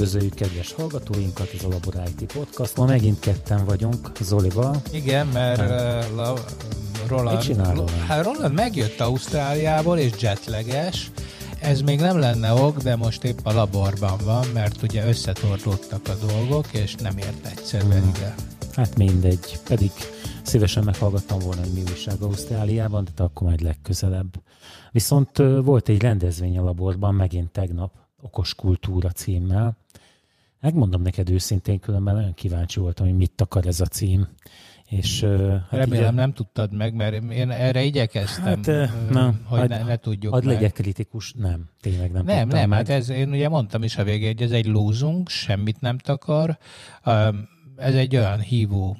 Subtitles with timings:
[0.00, 2.76] Üdvözöljük kedves hallgatóinkat, ez a Labor IT Podcast.
[2.76, 4.76] Ma megint ketten vagyunk Zolival.
[4.92, 6.34] Igen, mert uh, la,
[7.08, 11.10] Roland, Mit csinál Hát Roland megjött Ausztráliából, és jetleges.
[11.58, 16.26] Ez még nem lenne ok, de most épp a laborban van, mert ugye összetorlódtak a
[16.26, 18.12] dolgok, és nem ért egyszerűen hmm.
[18.16, 18.34] ide.
[18.74, 19.90] Hát mindegy, pedig
[20.42, 24.42] szívesen meghallgattam volna, hogy mi újság Ausztráliában, de akkor majd legközelebb.
[24.92, 29.79] Viszont volt egy rendezvény a laborban, megint tegnap, Okos Kultúra címmel.
[30.60, 34.28] Megmondom neked őszintén, különben nagyon kíváncsi voltam, hogy mit akar ez a cím.
[34.86, 38.66] És, hát Remélem ugye, nem tudtad meg, mert én erre igyekeztem, hát,
[39.10, 42.78] na, hogy ad, ne, ne tudjuk Ad legyek kritikus, nem, tényleg nem Nem, nem, meg.
[42.78, 46.58] hát ez, én ugye mondtam is a végén, hogy ez egy lúzunk, semmit nem takar.
[47.76, 48.96] Ez egy olyan hívó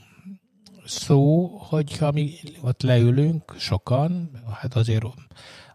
[0.84, 2.30] szó, hogyha mi
[2.60, 4.30] ott leülünk sokan,
[4.60, 5.04] hát azért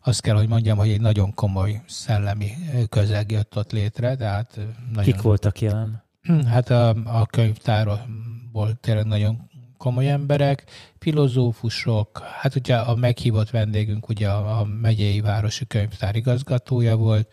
[0.08, 2.52] azt kell, hogy mondjam, hogy egy nagyon komoly szellemi
[2.90, 4.16] közeg jött ott létre.
[4.16, 5.04] Tehát nagyon...
[5.04, 6.04] Kik voltak jelen?
[6.54, 6.90] Hát a,
[7.20, 10.66] a könyvtárból tényleg nagyon komoly emberek,
[11.00, 17.30] filozófusok, hát ugye a meghívott vendégünk ugye a, a megyei városi könyvtár igazgatója volt,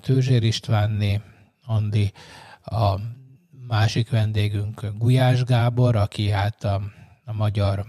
[0.00, 1.20] Tőzsér Istvánné,
[1.66, 2.12] Andi,
[2.64, 2.94] a
[3.68, 6.82] másik vendégünk Gulyás Gábor, aki hát a,
[7.24, 7.86] a magyar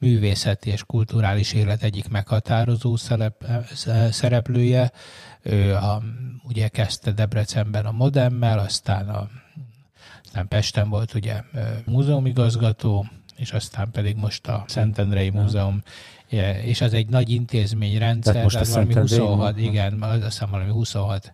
[0.00, 3.44] művészeti és kulturális élet egyik meghatározó szerep,
[4.10, 4.92] szereplője.
[5.42, 6.02] Ő a,
[6.42, 9.28] ugye kezdte Debrecenben a Modemmel, aztán, a,
[10.24, 11.42] aztán Pesten volt ugye
[11.86, 13.06] múzeumigazgató,
[13.36, 15.82] és aztán pedig most a Szentendrei Múzeum,
[16.62, 21.32] és ez egy nagy intézményrendszer, tehát, most valami 26, igen, azt hiszem valami 26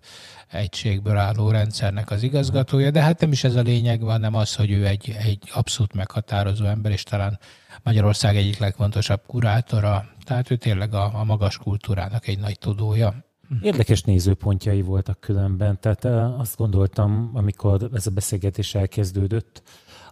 [0.50, 4.70] egységből álló rendszernek az igazgatója, de hát nem is ez a lényeg, hanem az, hogy
[4.70, 7.38] ő egy, egy abszolút meghatározó ember, és talán
[7.83, 13.25] Magyarország egyik legfontosabb kurátora, tehát ő tényleg a, a magas kultúrának egy nagy tudója.
[13.62, 16.05] Érdekes nézőpontjai voltak különben, tehát
[16.38, 19.62] azt gondoltam, amikor ez a beszélgetés elkezdődött,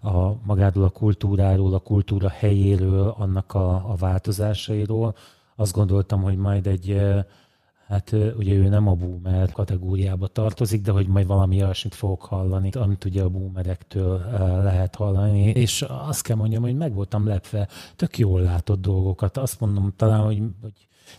[0.01, 5.15] a magáról a kultúráról, a kultúra helyéről, annak a, a változásairól,
[5.57, 7.03] azt gondoltam, hogy majd egy
[7.89, 12.71] Hát ugye ő nem a boomer kategóriába tartozik, de hogy majd valami olyasmit fogok hallani,
[12.71, 14.19] amit ugye a boomerektől
[14.63, 15.43] lehet hallani.
[15.45, 19.37] És azt kell mondjam, hogy meg voltam lepve, tök jól látott dolgokat.
[19.37, 20.73] Azt mondom talán, hogy, hogy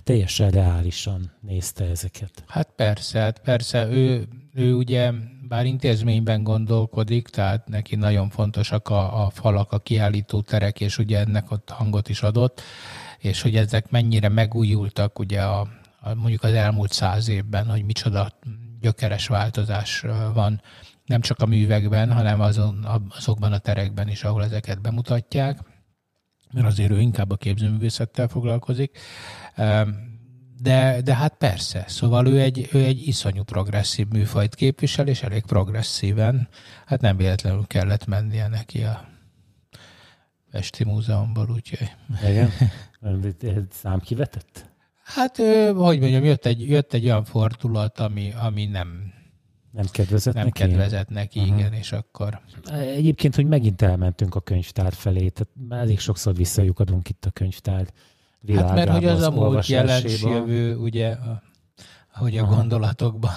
[0.03, 2.43] teljesen reálisan nézte ezeket.
[2.47, 3.87] Hát persze, hát persze.
[3.87, 5.11] Ő, ő ugye
[5.47, 11.19] bár intézményben gondolkodik, tehát neki nagyon fontosak a, a falak, a kiállító terek, és ugye
[11.19, 12.61] ennek ott hangot is adott,
[13.19, 15.67] és hogy ezek mennyire megújultak ugye a,
[16.13, 18.31] mondjuk az elmúlt száz évben, hogy micsoda
[18.79, 20.61] gyökeres változás van
[21.05, 25.59] nem csak a művekben, hanem azon, azokban a terekben is, ahol ezeket bemutatják,
[26.51, 28.99] mert azért ő inkább a képzőművészettel foglalkozik.
[30.61, 35.45] De, de hát persze, szóval ő egy, ő egy iszonyú progresszív műfajt képvisel, és elég
[35.45, 36.47] progresszíven,
[36.85, 39.07] hát nem véletlenül kellett mennie neki a
[40.51, 41.91] Pesti Múzeumból, úgyhogy...
[42.29, 42.51] Igen?
[43.71, 44.75] Szám kivetett?
[45.05, 45.38] Hát,
[45.75, 49.13] hogy mondjam, jött egy, jött egy olyan fordulat, ami, ami nem,
[49.71, 50.59] nem kedvezett nem neki?
[50.59, 51.59] kedvezett neki, uh-huh.
[51.59, 52.41] igen, és akkor...
[52.71, 57.88] Egyébként, hogy megint elmentünk a könyvtár felé, tehát elég sokszor visszajukadunk itt a könyvtár
[58.39, 58.67] világába.
[58.67, 61.17] Hát mert hogy az, az a múlt jelens jövő, ugye,
[62.13, 62.55] ahogy a Aha.
[62.55, 63.31] gondolatokban.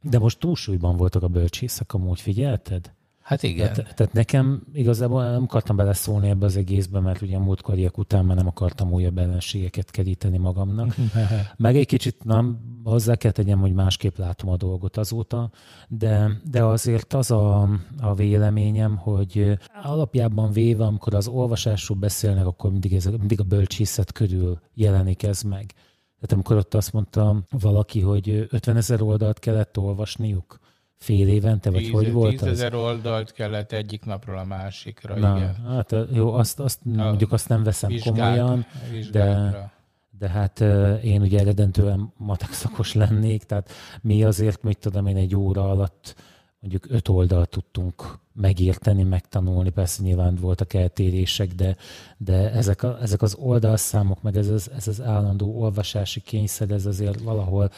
[0.00, 2.94] De most túlsúlyban voltak a bölcsészek, amúgy figyelted?
[3.22, 3.72] Hát igen.
[3.72, 8.24] Tehát, tehát nekem igazából nem akartam beleszólni ebbe az egészbe, mert ugye a múltkoriak után
[8.24, 10.94] már nem akartam újabb ellenségeket keríteni magamnak.
[11.56, 15.50] Meg egy kicsit nem hozzá kell tegyem, hogy másképp látom a dolgot azóta,
[15.88, 17.68] de, de azért az a,
[18.00, 24.12] a véleményem, hogy alapjában véve, amikor az olvasásról beszélnek, akkor mindig, ez, mindig a bölcsészet
[24.12, 25.74] körül jelenik ez meg.
[26.14, 30.58] Tehát amikor ott azt mondta valaki, hogy 50 ezer oldalt kellett olvasniuk,
[31.02, 35.54] fél évente, vagy tíz, hogy volt Tízezer oldalt kellett egyik napról a másikra, Na, igen.
[35.66, 38.66] Hát jó, azt, azt a mondjuk azt nem veszem vizsgát, komolyan,
[39.12, 39.70] de,
[40.18, 40.60] de hát
[41.02, 46.14] én ugye eredentően matek szakos lennék, tehát mi azért, mit tudom én, egy óra alatt
[46.60, 51.76] mondjuk öt oldalt tudtunk megérteni, megtanulni, persze nyilván voltak eltérések, de,
[52.16, 56.86] de ezek, a, ezek az oldalszámok, meg ez az, ez az állandó olvasási kényszer, ez
[56.86, 57.70] azért valahol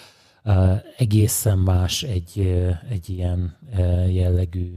[0.97, 3.57] egészen más egy, egy ilyen
[4.09, 4.75] jellegű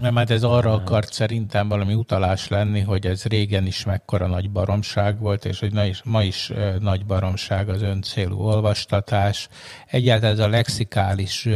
[0.00, 4.50] nem, hát ez arra akart szerintem valami utalás lenni, hogy ez régen is mekkora nagy
[4.50, 9.48] baromság volt, és hogy is, ma is nagy baromság az öncélú olvastatás.
[9.86, 11.48] Egyáltalán ez a lexikális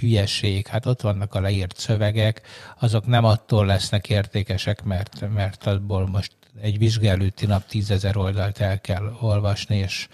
[0.00, 2.42] hülyeség, hát ott vannak a leírt szövegek,
[2.80, 8.80] azok nem attól lesznek értékesek, mert, mert abból most egy vizsgálőti nap tízezer oldalt el
[8.80, 10.08] kell olvasni, és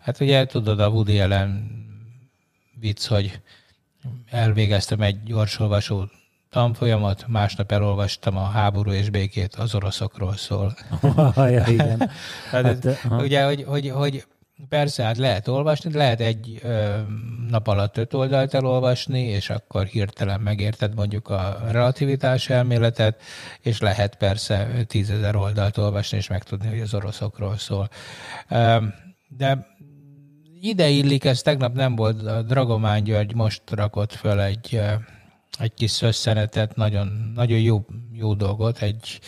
[0.00, 1.86] hát ugye tudod, a Woody Allen
[2.80, 3.40] vicc, hogy
[4.30, 6.04] elvégeztem egy gyorsolvasó
[6.50, 10.76] tanfolyamat, másnap elolvastam a háború és békét az oroszokról szól.
[11.36, 12.10] ja, igen.
[12.50, 14.24] hát, hát, ugye, hogy, hogy, hogy
[14.68, 16.96] Persze, hát lehet olvasni, lehet egy ö,
[17.50, 23.22] nap alatt öt oldalt elolvasni, és akkor hirtelen megérted mondjuk a relativitás elméletet,
[23.60, 27.88] és lehet persze tízezer oldalt olvasni, és megtudni, hogy az oroszokról szól.
[28.48, 28.76] Ö,
[29.28, 29.66] de
[30.60, 34.80] ide illik, ez tegnap nem volt, a Dragomán György most rakott föl egy,
[35.58, 39.20] egy kis szösszenetet, nagyon, nagyon jó, jó dolgot, egy,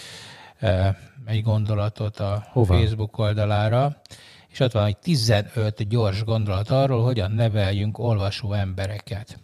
[1.25, 2.75] egy gondolatot a Hova?
[2.75, 4.01] Facebook oldalára,
[4.49, 9.39] és ott van egy 15 gyors gondolat arról, hogyan neveljünk olvasó embereket.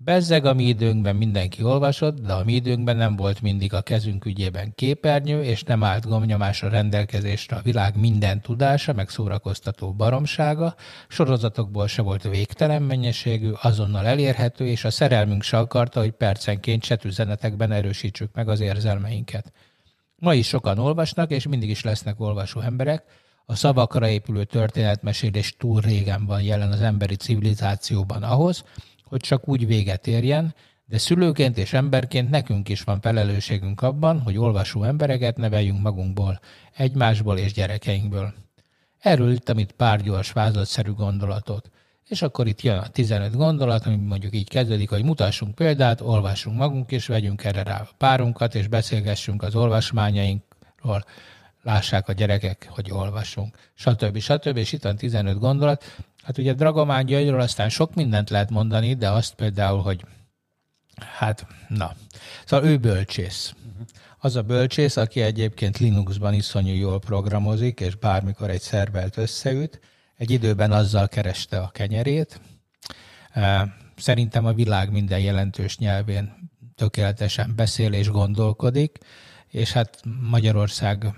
[0.00, 4.24] Bezzeg a mi időnkben mindenki olvasott, de a mi időnkben nem volt mindig a kezünk
[4.24, 10.74] ügyében képernyő, és nem állt gomnyomásra rendelkezésre a világ minden tudása, meg szórakoztató baromsága,
[11.08, 17.72] sorozatokból se volt végtelen mennyiségű, azonnal elérhető, és a szerelmünk se akarta, hogy percenként csetüzenetekben
[17.72, 19.52] erősítsük meg az érzelmeinket.
[20.16, 23.04] Ma is sokan olvasnak, és mindig is lesznek olvasó emberek,
[23.44, 28.64] a szavakra épülő történetmesélés túl régen van jelen az emberi civilizációban ahhoz,
[29.08, 30.54] hogy csak úgy véget érjen,
[30.86, 36.40] de szülőként és emberként nekünk is van felelősségünk abban, hogy olvasó embereket neveljünk magunkból,
[36.76, 38.34] egymásból és gyerekeinkből.
[38.98, 41.70] Erről itt itt pár gyors vázlatszerű gondolatot.
[42.08, 46.56] És akkor itt jön a 15 gondolat, ami mondjuk így kezdődik, hogy mutassunk példát, olvassunk
[46.56, 51.04] magunk, és vegyünk erre rá a párunkat, és beszélgessünk az olvasmányainkról
[51.62, 54.18] lássák a gyerekek, hogy olvasunk, stb.
[54.18, 54.56] stb.
[54.56, 55.84] És itt van 15 gondolat.
[56.28, 60.04] Hát ugye Dragomán Györgyről aztán sok mindent lehet mondani, de azt például, hogy
[61.18, 61.94] hát, na.
[62.44, 63.54] Szóval ő bölcsész.
[64.18, 69.80] Az a bölcsész, aki egyébként Linuxban iszonyú jól programozik, és bármikor egy szervelt összeüt,
[70.16, 72.40] egy időben azzal kereste a kenyerét.
[73.96, 78.98] Szerintem a világ minden jelentős nyelvén tökéletesen beszél és gondolkodik,
[79.46, 81.14] és hát Magyarország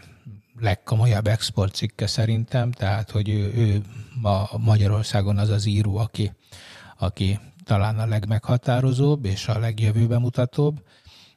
[0.61, 3.81] legkomolyabb exportcikke szerintem, tehát hogy ő, ő
[4.21, 6.33] ma Magyarországon az az író, aki,
[6.99, 10.83] aki talán a legmeghatározóbb és a legjövőbe mutatóbb,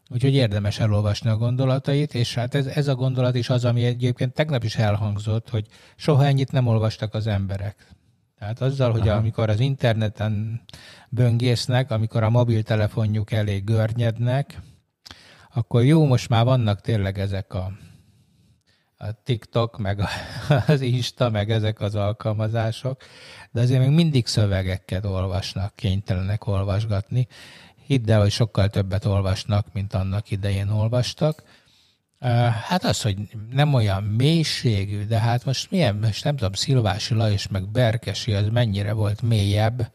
[0.09, 4.33] úgyhogy érdemes elolvasni a gondolatait, és hát ez, ez a gondolat is az, ami egyébként
[4.33, 7.87] tegnap is elhangzott, hogy soha ennyit nem olvastak az emberek.
[8.39, 9.17] Tehát azzal, hogy Aha.
[9.17, 10.61] amikor az interneten
[11.09, 14.61] böngésznek, amikor a mobiltelefonjuk elé görnyednek,
[15.53, 17.71] akkor jó, most már vannak tényleg ezek a
[19.03, 20.00] a TikTok, meg
[20.67, 23.01] az Insta, meg ezek az alkalmazások,
[23.51, 27.27] de azért még mindig szövegeket olvasnak, kénytelenek olvasgatni.
[27.85, 31.44] Hidd el, hogy sokkal többet olvasnak, mint annak idején olvastak.
[32.67, 33.17] Hát az, hogy
[33.51, 38.47] nem olyan mélységű, de hát most milyen, most nem tudom, Szilvási Lajos meg Berkesi, az
[38.51, 39.91] mennyire volt mélyebb,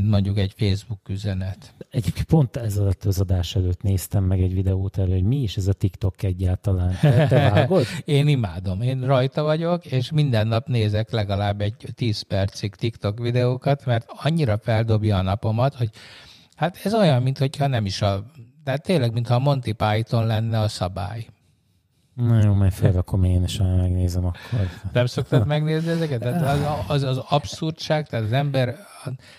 [0.00, 1.74] mint mondjuk egy Facebook üzenet.
[1.90, 5.56] Egyébként pont ez alatt az adás előtt néztem meg egy videót elő, hogy mi is
[5.56, 6.98] ez a TikTok egyáltalán.
[7.00, 7.84] Te, te vágod?
[8.04, 8.80] Én imádom.
[8.80, 14.58] Én rajta vagyok, és minden nap nézek legalább egy 10 percig TikTok videókat, mert annyira
[14.58, 15.90] feldobja a napomat, hogy
[16.56, 18.26] hát ez olyan, mintha nem is a...
[18.64, 21.26] Tehát tényleg, mintha a Monty Python lenne a szabály.
[22.16, 24.68] Na jó, majd felrakom én, és megnézem akkor.
[24.92, 26.20] Nem szoktad megnézni ezeket?
[26.20, 28.76] Tehát az, az, az abszurdság, tehát az ember,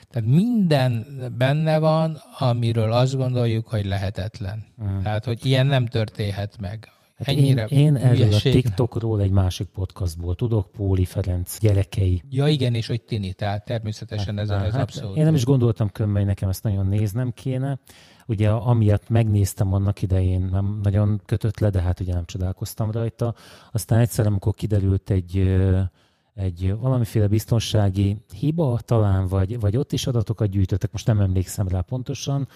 [0.09, 1.05] tehát minden
[1.37, 4.65] benne van, amiről azt gondoljuk, hogy lehetetlen.
[4.83, 5.01] Mm.
[5.01, 6.91] Tehát, hogy ilyen nem történhet meg.
[7.17, 12.23] Hát Ennyire én, én erről a TikTokról egy másik podcastból tudok, Póli Ferenc gyerekei.
[12.29, 15.17] Ja igen, és hogy Tini, tehát természetesen hát, ez, ez hát abszolút.
[15.17, 17.79] Én nem is gondoltam kömmel, nekem ezt nagyon néznem kéne.
[18.27, 23.35] Ugye amiatt megnéztem annak idején, nem nagyon kötött le, de hát ugye nem csodálkoztam rajta.
[23.71, 25.57] Aztán egyszer, amikor kiderült egy
[26.37, 31.81] egy valamiféle biztonsági hiba talán, vagy, vagy ott is adatokat gyűjtöttek, most nem emlékszem rá
[31.81, 32.47] pontosan,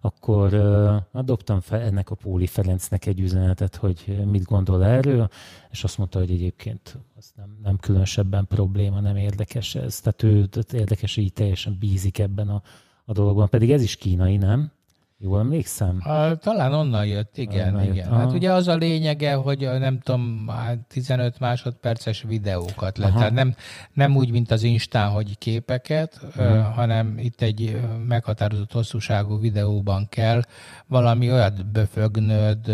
[0.00, 5.28] akkor uh, dobtam fel ennek a Póli Ferencnek egy üzenetet, hogy mit gondol erről,
[5.70, 10.00] és azt mondta, hogy egyébként az nem, nem különösebben probléma, nem érdekes ez.
[10.00, 12.62] Tehát ő érdekes, hogy így teljesen bízik ebben a,
[13.04, 14.72] a dologban, pedig ez is kínai, nem?
[15.18, 16.00] Jól emlékszem?
[16.04, 17.68] A, talán onnan jött, igen.
[17.68, 17.94] Onnan igen.
[17.94, 18.18] Jött.
[18.18, 20.50] Hát ugye az a lényege, hogy nem tudom,
[20.88, 23.14] 15 másodperces videókat lehet.
[23.14, 23.54] Tehát nem,
[23.92, 26.74] nem úgy, mint az Instán, hogy képeket, uh-huh.
[26.74, 30.42] hanem itt egy meghatározott hosszúságú videóban kell
[30.86, 32.72] valami olyat böfögnöd,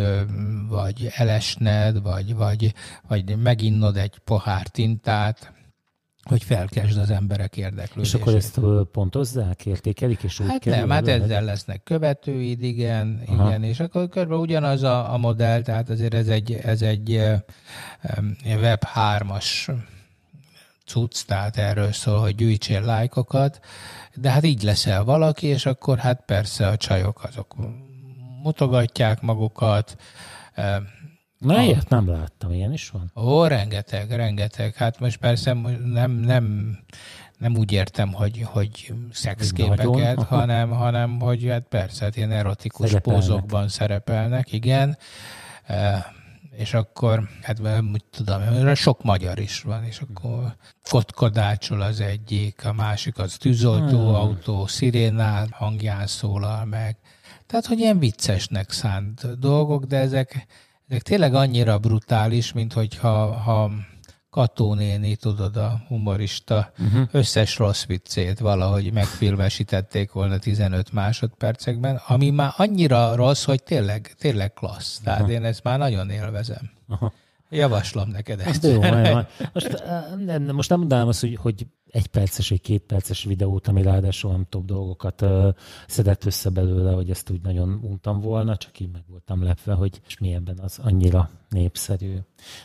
[0.68, 2.74] vagy elesned, vagy, vagy,
[3.08, 5.52] vagy meginnod egy pohár tintát,
[6.22, 8.14] hogy felkesd az emberek érdeklődését.
[8.14, 8.60] És akkor ezt
[8.92, 13.48] pontozzák, értékelik, és úgy Hát nem, hát ezzel lesznek követőid, igen, Aha.
[13.48, 17.10] igen, és akkor körülbelül ugyanaz a, a modell, tehát azért ez egy, ez egy
[18.44, 19.74] Web 3-as
[20.86, 23.60] cucc, tehát erről szól, hogy gyűjtsél lájkokat,
[24.14, 27.54] de hát így leszel valaki, és akkor hát persze a csajok azok
[28.42, 29.96] mutogatják magukat.
[31.42, 31.62] Na, a...
[31.62, 33.12] ilyet nem láttam, ilyen is van?
[33.16, 34.74] Ó, rengeteg, rengeteg.
[34.74, 35.52] Hát most persze
[35.84, 36.76] nem, nem,
[37.38, 43.20] nem úgy értem, hogy, hogy szexképeket, hanem, hanem hogy hát persze, hát ilyen erotikus szerepelnek.
[43.20, 44.96] pózokban szerepelnek, igen
[46.56, 47.60] és akkor, hát
[47.92, 50.56] úgy tudom, sok magyar is van, és akkor
[50.90, 54.66] kotkodácsol az egyik, a másik az tűzoltóautó, hmm.
[54.66, 56.96] szirénál hangján szólal meg.
[57.46, 60.46] Tehát, hogy ilyen viccesnek szánt dolgok, de ezek
[61.00, 63.70] tényleg annyira brutális, mint hogyha ha
[64.30, 67.08] Kató néni, tudod, a humorista uh-huh.
[67.10, 74.52] összes rossz viccét valahogy megfilmesítették volna 15 másodpercekben, ami már annyira rossz, hogy tényleg, tényleg
[74.52, 74.98] klassz.
[74.98, 75.34] Tehát uh-huh.
[75.34, 76.70] én ezt már nagyon élvezem.
[76.88, 77.12] Uh-huh.
[77.52, 78.64] Javaslom neked ezt.
[78.64, 79.26] Jó, majd, majd.
[79.52, 79.84] Most,
[80.24, 84.30] nem, most nem mondanám azt, hogy, hogy egy perces vagy két perces videót, ami ráadásul
[84.30, 85.54] nem több dolgokat uh,
[85.86, 90.00] szedett össze belőle, hogy ezt úgy nagyon untam volna, csak így meg voltam lepve, hogy
[90.06, 92.16] és mi ebben az annyira népszerű.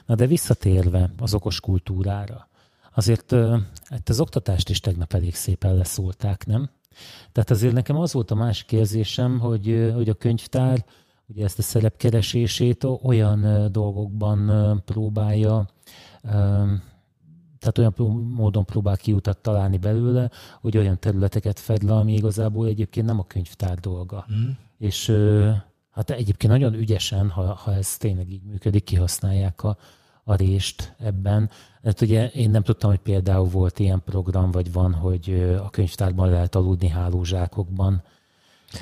[0.06, 2.48] Na de visszatérve az okos kultúrára,
[2.96, 6.70] azért uh, hát az oktatást is tegnap elég szépen leszólták, nem?
[7.32, 10.86] Tehát azért nekem az volt a másik érzésem, hogy, hogy a könyvtár
[11.28, 15.68] ugye ezt a szerepkeresését olyan dolgokban próbálja
[17.60, 20.32] tehát olyan módon próbál kiutat találni belőle,
[20.62, 24.26] hogy olyan területeket fed le, ami igazából egyébként nem a könyvtár dolga.
[24.34, 24.50] Mm.
[24.78, 25.12] És
[25.92, 29.78] hát egyébként nagyon ügyesen, ha, ha ez tényleg így működik, kihasználják a,
[30.24, 31.50] a részt ebben.
[31.84, 36.30] Hát ugye én nem tudtam, hogy például volt ilyen program, vagy van, hogy a könyvtárban
[36.30, 38.04] lehet aludni hálózsákokban,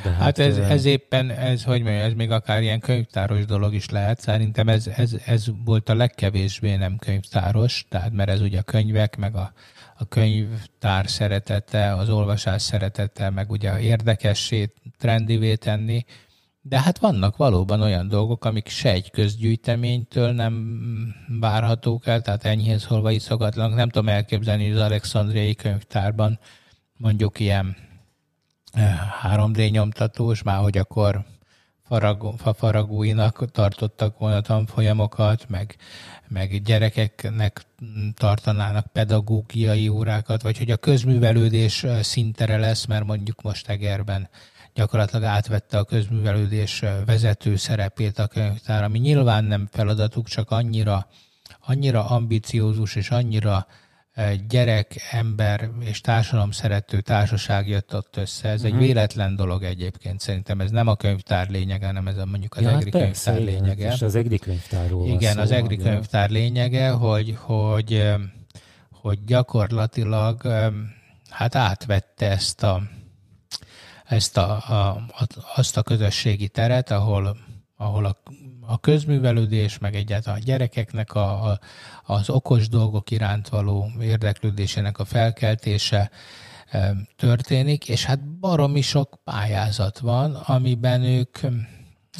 [0.03, 3.89] hát, hát ez, ez éppen, ez, hogy mondjam, ez még akár ilyen könyvtáros dolog is
[3.89, 4.19] lehet.
[4.19, 9.17] Szerintem ez, ez, ez volt a legkevésbé nem könyvtáros, tehát mert ez ugye a könyvek,
[9.17, 9.53] meg a,
[9.97, 16.05] a könyvtár szeretete, az olvasás szeretete, meg ugye érdekessé, trendivé tenni.
[16.61, 20.83] De hát vannak valóban olyan dolgok, amik se egy közgyűjteménytől nem
[21.39, 23.75] várhatók el, tehát enyhén szólva iszokatlanak.
[23.75, 26.39] Nem tudom elképzelni, hogy az Alexandriai könyvtárban
[26.97, 27.84] mondjuk ilyen
[29.23, 31.25] 3D nyomtatós, már hogy akkor
[31.83, 35.75] faragó, faragóinak tartottak volna tanfolyamokat, meg,
[36.27, 37.61] meg gyerekeknek
[38.13, 44.29] tartanának pedagógiai órákat, vagy hogy a közművelődés szintere lesz, mert mondjuk most Egerben
[44.73, 51.07] gyakorlatilag átvette a közművelődés vezető szerepét a könyvtár, ami nyilván nem feladatuk, csak annyira,
[51.65, 53.67] annyira ambiciózus és annyira
[54.47, 58.49] gyerek, ember és társadalom szerető társaság jött ott össze.
[58.49, 58.65] Ez uh-huh.
[58.65, 58.81] egy mhm.
[58.81, 60.19] véletlen dolog egyébként.
[60.19, 63.53] Szerintem ez nem a könyvtár lényege, hanem ez a, mondjuk az ja, EGRI persze, könyvtár
[63.53, 63.91] igen, lényege.
[63.93, 68.13] És az EGRI könyvtárról Igen, az EGRI könyvtár lényege, hogy, hogy,
[68.91, 70.41] hogy gyakorlatilag
[71.29, 72.81] hát átvette ezt a,
[74.05, 75.05] ezt a, a,
[75.55, 77.37] azt a közösségi teret, ahol,
[77.75, 78.21] ahol a
[78.67, 81.59] a közművelődés, meg egyáltalán a gyerekeknek a, a,
[82.03, 86.11] az okos dolgok iránt való érdeklődésének a felkeltése
[87.15, 91.37] történik, és hát baromi sok pályázat van, amiben ők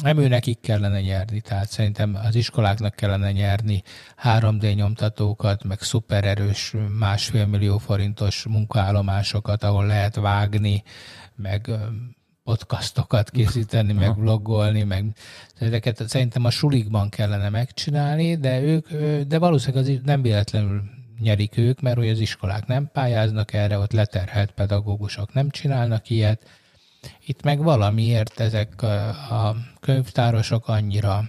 [0.02, 3.82] nem ő nekik kellene nyerni, tehát szerintem az iskoláknak kellene nyerni
[4.22, 10.82] 3D nyomtatókat, meg szupererős másfél millió forintos munkaállomásokat, ahol lehet vágni,
[11.36, 11.70] meg
[12.46, 15.16] podcastokat készíteni, meg vlogolni, meg
[15.58, 20.82] ezeket szerintem a sulikban kellene megcsinálni, de ők, de valószínűleg az nem véletlenül
[21.20, 26.42] nyerik ők, mert hogy az iskolák nem pályáznak erre, ott leterhelt pedagógusok nem csinálnak ilyet.
[27.26, 29.08] Itt meg valamiért ezek a,
[29.48, 31.24] a könyvtárosok annyira,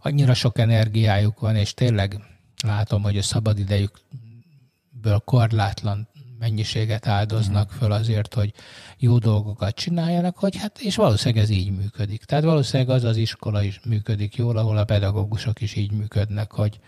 [0.00, 2.20] annyira sok energiájuk van, és tényleg
[2.64, 6.08] látom, hogy a szabadidejükből korlátlan
[6.38, 8.52] mennyiséget áldoznak föl azért, hogy
[8.98, 12.24] jó dolgokat csináljanak, hogy hát, és valószínűleg ez így működik.
[12.24, 16.78] Tehát valószínűleg az az iskola is működik jól, ahol a pedagógusok is így működnek, hogy,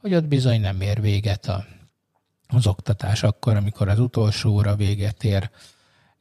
[0.00, 1.64] hogy ott bizony nem ér véget a,
[2.48, 5.50] az oktatás akkor, amikor az utolsó óra véget ér,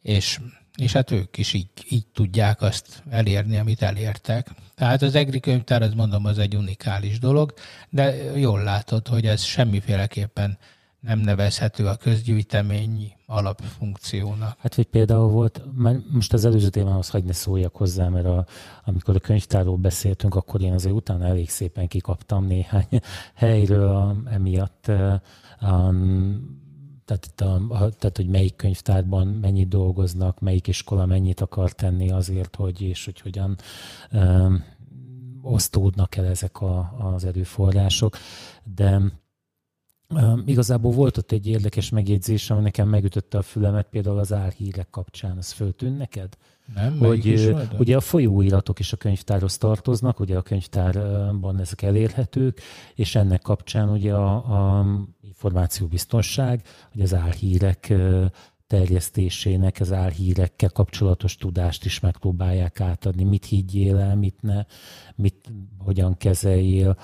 [0.02, 0.40] és,
[0.78, 4.50] és hát ők is így, így tudják azt elérni, amit elértek.
[4.76, 7.54] Tehát az EGRI könyvtár, az mondom, az egy unikális dolog,
[7.90, 10.58] de jól látod, hogy ez semmiféleképpen
[11.06, 14.58] nem nevezhető a közgyűjteményi alapfunkciónak.
[14.60, 18.46] Hát, hogy például volt, mert most az előző témához hagyni szóljak hozzá, mert a,
[18.86, 22.88] amikor a könyvtárról beszéltünk, akkor én azért utána elég szépen kikaptam néhány
[23.36, 24.88] helyről a, emiatt.
[25.60, 25.94] A,
[27.06, 32.56] tehát, a, a, tehát, hogy melyik könyvtárban mennyit dolgoznak, melyik iskola mennyit akar tenni azért,
[32.56, 33.58] hogy és hogy hogyan
[34.12, 34.64] um,
[35.42, 38.18] osztódnak el ezek a, az erőforrások.
[38.76, 39.02] De
[40.46, 45.38] Igazából volt ott egy érdekes megjegyzés, ami nekem megütötte a fülemet, például az álhírek kapcsán.
[45.38, 46.38] Az föltűn neked?
[46.76, 52.62] Nem, hogy ugye a folyóiratok is a könyvtárhoz tartoznak, ugye a könyvtárban ezek elérhetők,
[52.96, 54.34] és ennek kapcsán ugye a,
[54.80, 54.86] a
[55.22, 57.94] információbiztonság, hogy az álhírek
[58.68, 64.66] terjesztésének, az álhírekkel kapcsolatos tudást is megpróbálják átadni, mit higgyél el, mit ne,
[65.16, 66.98] mit, hogyan kezeljél.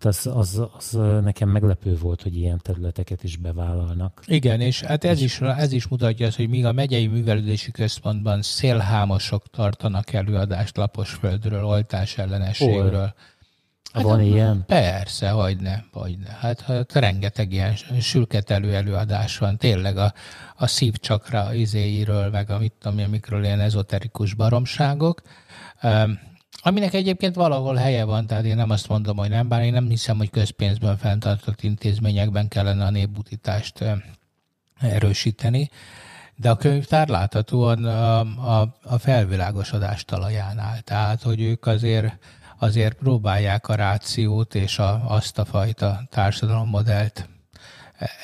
[0.00, 0.90] Az, az, az
[1.22, 4.22] nekem meglepő volt, hogy ilyen területeket is bevállalnak.
[4.26, 8.42] Igen, és hát ez is, ez is mutatja azt, hogy míg a megyei művelődési központban
[8.42, 13.14] szélhámosok tartanak előadást Laposföldről, oltás ellenességről, Hol?
[13.94, 14.64] Hát Van ilyen?
[14.66, 16.30] Persze, hogy ne, hogy ne.
[16.30, 20.12] Hát, hát rengeteg ilyen sülketelő előadás van, tényleg a,
[20.56, 25.22] a szívcsakra izéiről, meg a mit tudom, amikről ilyen ezoterikus baromságok.
[25.82, 26.18] Um,
[26.62, 29.88] aminek egyébként valahol helye van, tehát én nem azt mondom, hogy nem, bár én nem
[29.88, 33.84] hiszem, hogy közpénzben fenntartott intézményekben kellene a népbutítást
[34.80, 35.70] erősíteni,
[36.36, 38.20] de a könyvtár láthatóan a,
[38.60, 40.80] a, a felvilágosodás talaján áll.
[40.80, 42.18] Tehát, hogy ők azért
[42.64, 47.28] azért próbálják a rációt és a, azt a fajta társadalommodellt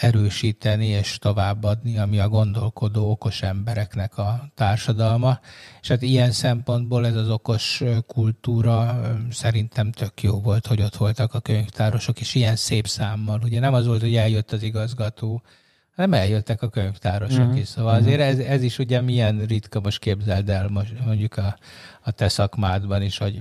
[0.00, 5.40] erősíteni és továbbadni, ami a gondolkodó okos embereknek a társadalma.
[5.80, 11.34] És hát ilyen szempontból ez az okos kultúra szerintem tök jó volt, hogy ott voltak
[11.34, 13.40] a könyvtárosok, és ilyen szép számmal.
[13.44, 15.42] Ugye nem az volt, hogy eljött az igazgató,
[15.94, 17.56] hanem eljöttek a könyvtárosok mm-hmm.
[17.56, 17.68] is.
[17.68, 18.02] Szóval mm-hmm.
[18.02, 21.56] azért ez, ez is ugye milyen ritka, most képzeld el most mondjuk a,
[22.02, 23.40] a te szakmádban is, hogy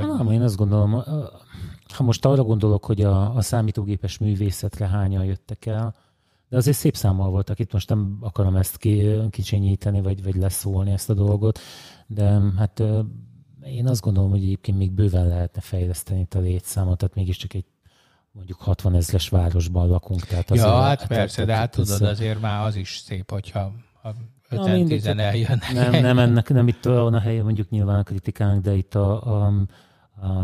[0.00, 0.16] hogy...
[0.16, 1.02] Nem, én azt gondolom,
[1.94, 5.94] ha most arra gondolok, hogy a, a számítógépes művészetre hányan jöttek el,
[6.48, 10.90] de azért szép számmal voltak itt, most nem akarom ezt ki, kicsinyíteni, vagy, vagy leszólni
[10.90, 11.58] ezt a dolgot,
[12.06, 12.82] de hát
[13.64, 17.64] én azt gondolom, hogy egyébként még bőven lehetne fejleszteni itt a létszámot, tehát mégiscsak egy
[18.32, 20.20] mondjuk 60 ezres városban lakunk.
[20.20, 23.72] Tehát azért, ja, hát persze, de hát tudod, azért már az is szép, hogyha
[24.86, 25.72] tizen eljönnek.
[25.72, 29.42] Nem, nem, ennek, nem itt van a helye mondjuk nyilván a kritikánk, de itt a,
[29.44, 29.52] a,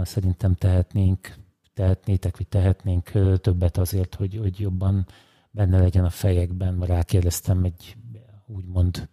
[0.02, 1.35] szerintem tehetnénk,
[1.74, 5.06] tehetnétek, vagy tehetnénk többet azért, hogy, hogy jobban
[5.50, 6.74] benne legyen a fejekben.
[6.74, 7.96] Ma rákérdeztem egy
[8.46, 9.08] úgymond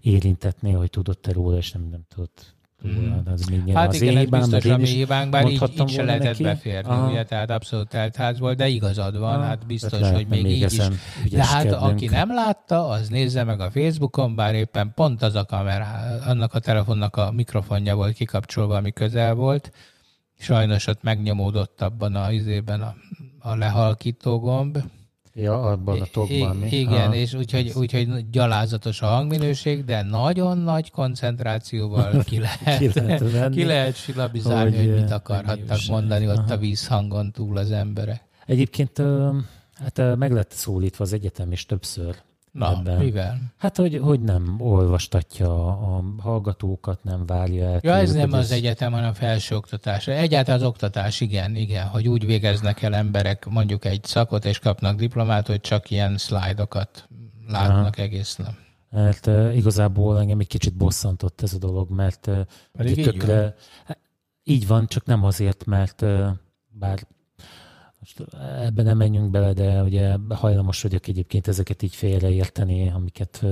[0.00, 2.54] érintetnél, hogy tudott-e róla, és nem, nem tudott
[2.88, 3.12] Mm.
[3.12, 3.44] Az
[3.74, 6.42] hát az igen, ez biztos a mi hibánk, bár így, így se lehetett neki?
[6.42, 7.10] beférni, Aha.
[7.10, 9.44] ugye, tehát abszolút teltház volt, de igazad van, Aha.
[9.44, 10.76] hát biztos, hát hogy még így is.
[11.30, 15.44] De hát aki nem látta, az nézze meg a Facebookon, bár éppen pont az a
[15.44, 15.86] kamera,
[16.26, 19.72] annak a telefonnak a mikrofonja volt kikapcsolva, ami közel volt,
[20.40, 22.94] sajnos ott megnyomódott abban a izében a,
[23.38, 24.78] a lehalkító gomb,
[25.34, 26.56] Ja, abban a tokban.
[26.56, 26.68] mi?
[26.70, 27.14] Igen, ha.
[27.14, 33.54] és úgyhogy, úgyhogy gyalázatos a hangminőség, de nagyon nagy koncentrációval ki lehet, ki lehet, venni,
[33.54, 36.52] ki lehet silabizálni, hogy, hogy mit akarhattak mondani ott Aha.
[36.52, 38.22] a vízhangon túl az emberek.
[38.46, 39.02] Egyébként
[39.74, 42.16] hát meg lett szólítva az egyetem is többször
[42.52, 42.98] Na, ebben.
[42.98, 43.38] mivel?
[43.56, 47.78] Hát, hogy, hogy nem olvastatja a hallgatókat, nem várja el.
[47.82, 48.50] Ja, ez nem az ez...
[48.50, 50.06] egyetem, hanem felsőoktatás.
[50.06, 54.96] Egyáltalán az oktatás, igen, igen, hogy úgy végeznek el emberek mondjuk egy szakot, és kapnak
[54.96, 57.08] diplomát, hogy csak ilyen szlájdokat
[57.46, 58.02] látnak Aha.
[58.02, 58.54] egész nap.
[58.90, 63.54] Mert uh, igazából engem egy kicsit bosszantott ez a dolog, mert uh, így, tökre, van.
[63.84, 63.98] Hát,
[64.44, 66.28] így van, csak nem azért, mert uh,
[66.68, 67.06] bár
[68.18, 73.44] most ebben nem menjünk bele, de ugye hajlamos vagyok egyébként ezeket így félreérteni, amiket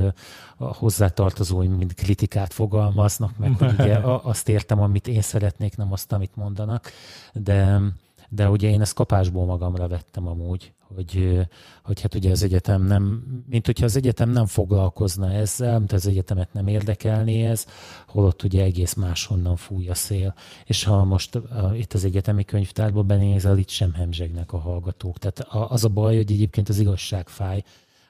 [0.57, 3.95] a hozzátartozóim mind kritikát fogalmaznak, meg hogy ugye
[4.33, 6.93] azt értem, amit én szeretnék, nem azt, amit mondanak,
[7.33, 7.81] de,
[8.29, 11.41] de ugye én ezt kapásból magamra vettem amúgy, hogy,
[11.83, 16.07] hogy hát ugye az egyetem nem, mint hogyha az egyetem nem foglalkozna ezzel, mint az
[16.07, 17.67] egyetemet nem érdekelné ez,
[18.07, 20.35] holott ugye egész máshonnan fúj a szél.
[20.65, 25.19] És ha most uh, itt az egyetemi könyvtárba benézel, itt sem hemzsegnek a hallgatók.
[25.19, 25.39] Tehát
[25.71, 27.63] az a baj, hogy egyébként az igazság fáj,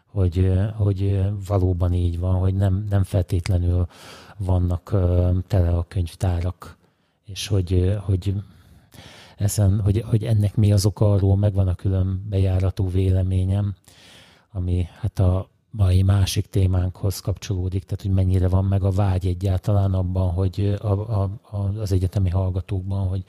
[0.06, 3.86] hogy, hogy valóban így van, hogy nem, nem feltétlenül
[4.36, 4.94] vannak
[5.46, 6.76] tele a könyvtárak,
[7.24, 8.34] és hogy, hogy
[9.38, 13.74] ezen, hogy, hogy ennek mi az oka, arról megvan a külön bejáratú véleményem,
[14.52, 19.94] ami hát a mai másik témánkhoz kapcsolódik, tehát hogy mennyire van meg a vágy egyáltalán
[19.94, 23.24] abban, hogy a, a, a, az egyetemi hallgatókban, hogy,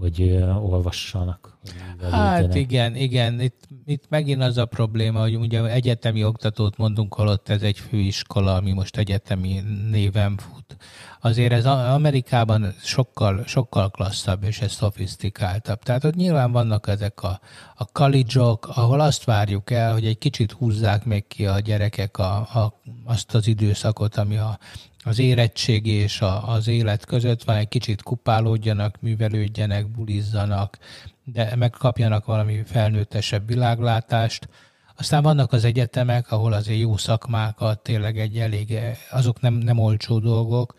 [0.00, 0.22] hogy
[0.62, 1.58] olvassanak.
[2.00, 3.40] Hogy hát igen, igen.
[3.40, 8.54] Itt, itt megint az a probléma, hogy ugye egyetemi oktatót mondunk, holott ez egy főiskola,
[8.54, 9.60] ami most egyetemi
[9.90, 10.76] néven fut
[11.20, 15.82] azért ez Amerikában sokkal, sokkal klasszabb és ez szofisztikáltabb.
[15.82, 17.40] Tehát ott nyilván vannak ezek a,
[17.74, 22.34] a college ahol azt várjuk el, hogy egy kicsit húzzák még ki a gyerekek a,
[22.36, 24.58] a, azt az időszakot, ami a,
[25.04, 27.44] az érettség és a, az élet között.
[27.44, 30.78] Van, egy kicsit kupálódjanak, művelődjenek, bulizzanak,
[31.24, 34.48] de megkapjanak valami felnőttesebb világlátást.
[34.96, 38.78] Aztán vannak az egyetemek, ahol azért jó szakmákat, tényleg egy elég,
[39.10, 40.74] azok nem, nem olcsó dolgok,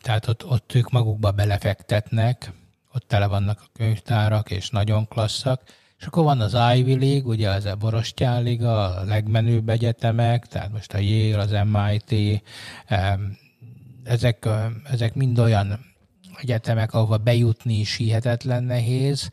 [0.00, 2.52] tehát ott, ott ők magukba belefektetnek,
[2.92, 5.62] ott tele vannak a könyvtárak, és nagyon klasszak,
[5.98, 10.72] és akkor van az Ivy League, ugye az a Borostyán Liga, a legmenőbb egyetemek, tehát
[10.72, 12.42] most a Yale, az MIT,
[14.04, 14.48] ezek,
[14.90, 15.80] ezek mind olyan
[16.40, 19.30] egyetemek, ahova bejutni is hihetetlen nehéz,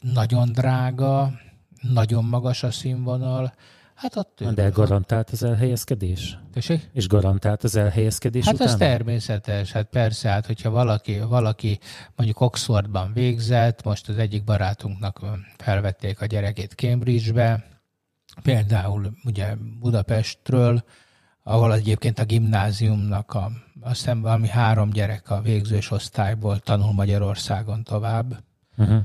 [0.00, 1.32] nagyon drága,
[1.80, 3.54] nagyon magas a színvonal,
[3.94, 4.52] Hát ott ő.
[4.52, 6.38] De garantált az elhelyezkedés?
[6.52, 6.90] Tessék?
[6.92, 8.70] És garantált az elhelyezkedés Hát utána?
[8.70, 11.78] ez természetes, hát persze, hát hogyha valaki, valaki
[12.16, 15.20] mondjuk Oxfordban végzett, most az egyik barátunknak
[15.56, 17.64] felvették a gyerekét Cambridge-be,
[18.42, 20.84] például ugye Budapestről,
[21.42, 27.82] ahol egyébként a gimnáziumnak a, azt hiszem valami három gyerek a végzős osztályból tanul Magyarországon
[27.82, 28.42] tovább.
[28.76, 29.04] Uh-huh.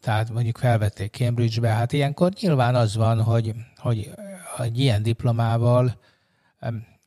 [0.00, 4.10] Tehát mondjuk felvették Cambridge-be, hát ilyenkor nyilván az van, hogy, hogy
[4.58, 5.98] egy ilyen diplomával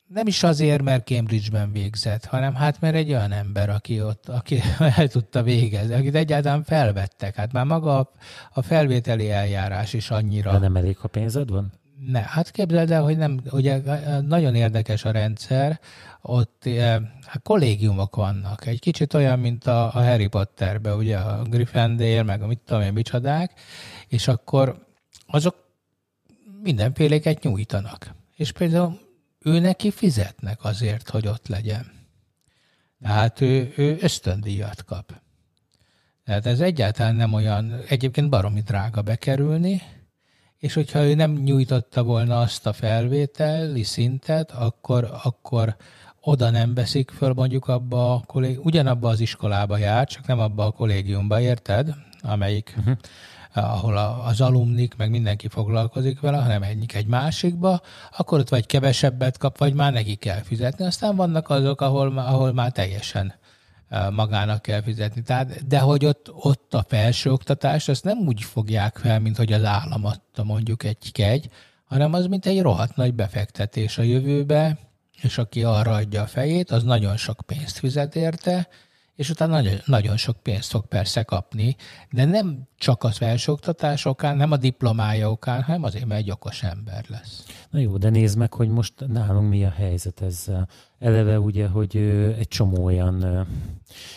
[0.08, 4.60] nem is azért, mert Cambridge-ben végzett, hanem hát mert egy olyan ember, aki ott, aki
[4.98, 7.36] el tudta végezni, akit egyáltalán felvettek.
[7.36, 8.12] Hát már maga
[8.54, 10.52] a, felvételi eljárás is annyira...
[10.52, 11.71] De nem elég, ha pénzed van?
[12.08, 13.82] Ne, hát képzeld el, hogy nem, ugye
[14.21, 15.80] nagyon érdekes a rendszer,
[16.21, 16.69] ott
[17.26, 18.66] hát kollégiumok vannak.
[18.66, 22.82] Egy kicsit olyan, mint a, a Harry Potterben, ugye a Gryffindor, meg a mit tudom
[22.82, 23.60] én, micsodák,
[24.08, 24.86] és akkor
[25.28, 25.56] azok
[26.62, 28.14] mindenféléket nyújtanak.
[28.36, 29.00] És például
[29.40, 31.92] ő neki fizetnek azért, hogy ott legyen.
[33.02, 35.14] Tehát ő, ő ösztöndíjat kap.
[36.24, 39.82] Tehát ez egyáltalán nem olyan, egyébként baromi drága bekerülni,
[40.58, 45.76] és hogyha ő nem nyújtotta volna azt a felvételi szintet, akkor, akkor
[46.28, 48.60] oda nem veszik föl mondjuk abba a kollég...
[48.66, 51.96] ugyanabba az iskolába jár, csak nem abba a kollégiumba, érted?
[52.22, 52.98] Amelyik, uh-huh.
[53.54, 57.82] ahol a, az alumnik, meg mindenki foglalkozik vele, hanem egyik egy másikba,
[58.18, 60.86] akkor ott vagy kevesebbet kap, vagy már neki kell fizetni.
[60.86, 63.34] Aztán vannak azok, ahol, ahol már teljesen
[64.12, 65.22] magának kell fizetni.
[65.22, 69.64] Tehát, de hogy ott, ott a felsőoktatás, azt nem úgy fogják fel, mint hogy az
[69.64, 71.50] állam adta mondjuk egy kegy,
[71.86, 74.78] hanem az mint egy rohadt nagy befektetés a jövőbe,
[75.26, 78.68] és aki arra adja a fejét, az nagyon sok pénzt fizet érte,
[79.16, 81.76] és utána nagyon, nagyon sok pénzt fog persze kapni,
[82.12, 86.64] de nem csak az felsőoktatás okán, nem a diplomája okán, hanem azért, mert egy okos
[86.64, 87.46] ember lesz.
[87.70, 90.68] Na jó, de nézd meg, hogy most nálunk mi a helyzet ezzel.
[91.00, 91.98] Eleve ugye, hogy
[92.38, 93.48] egy csomó olyan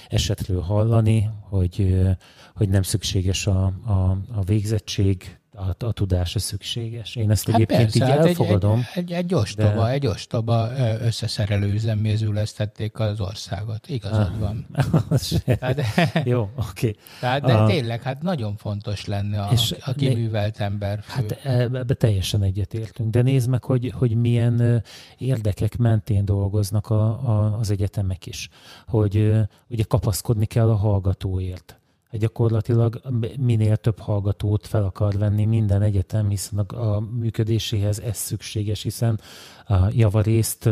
[0.09, 2.07] esetről hallani, hogy,
[2.55, 7.17] hogy nem szükséges a, a, a végzettség, a, a tudása szükséges.
[7.17, 8.85] Én ezt hát egyébként persze, így hát elfogadom.
[8.95, 9.91] Egy, egy, egy ostoba, de...
[9.91, 13.89] egy ostoba összeszerelő üzemmézüleztették az országot.
[13.89, 14.67] Igazad ah, van.
[15.45, 15.83] tehát,
[16.25, 16.89] Jó, oké.
[16.89, 16.97] Okay.
[17.21, 21.01] Tehát, de uh, tényleg, hát nagyon fontos lenne a, és a kiművelt ember.
[21.03, 21.27] Fő.
[21.39, 23.11] Hát ebbe teljesen egyetértünk.
[23.11, 24.85] De nézd meg, hogy, hogy milyen
[25.19, 28.49] érdekek mentén dolgoznak a, a, az egyetemek is.
[28.87, 29.33] Hogy
[29.69, 31.79] ugye kapaszkodni kell a hallgatóért
[32.13, 33.01] gyakorlatilag
[33.39, 39.21] minél több hallgatót fel akar venni minden egyetem, hiszen a, a működéséhez ez szükséges, hiszen
[39.67, 40.69] a javarészt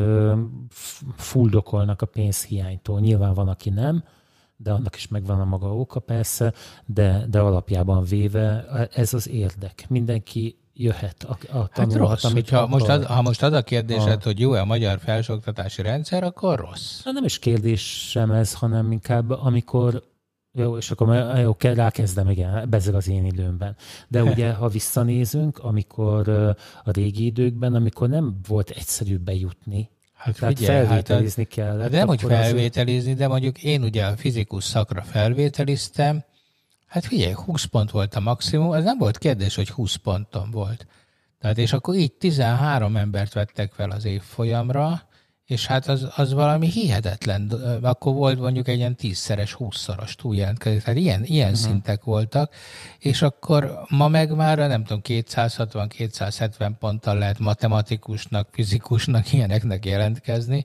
[1.16, 3.00] fuldokolnak a pénzhiánytól.
[3.00, 4.04] Nyilván van, aki nem,
[4.56, 6.52] de annak is megvan a maga oka persze,
[6.86, 9.84] de, de alapjában véve ez az érdek.
[9.88, 14.20] Mindenki jöhet, a, a hát rossz, amit hogyha most az, ha most az a kérdésed,
[14.20, 14.24] a...
[14.24, 17.02] hogy jó-e a magyar felsőoktatási rendszer, akkor rossz.
[17.04, 20.02] Nem is kérdésem ez, hanem inkább amikor
[20.56, 23.76] jó, és akkor jó, rákezdem, igen, bezeg az én időmben.
[24.08, 26.28] De ugye, ha visszanézünk, amikor
[26.84, 31.80] a régi időkben, amikor nem volt egyszerű bejutni, Hát Tehát figyelj, hát felvételizni hát, kell.
[31.80, 36.24] Hát nem, hogy felvételizni, de mondjuk én ugye a fizikus szakra felvételiztem,
[36.86, 40.86] hát figyelj, 20 pont volt a maximum, ez nem volt kérdés, hogy 20 ponton volt.
[41.40, 45.02] Tehát és akkor így 13 embert vettek fel az évfolyamra,
[45.46, 47.50] és hát az, az valami hihetetlen.
[47.82, 50.82] Akkor volt mondjuk egy ilyen tízszeres, húszszoros túljelentkezés.
[50.82, 51.64] Tehát ilyen, ilyen uh-huh.
[51.64, 52.54] szintek voltak,
[52.98, 60.64] és akkor ma meg már nem tudom, 260-270 ponttal lehet matematikusnak, fizikusnak, ilyeneknek jelentkezni.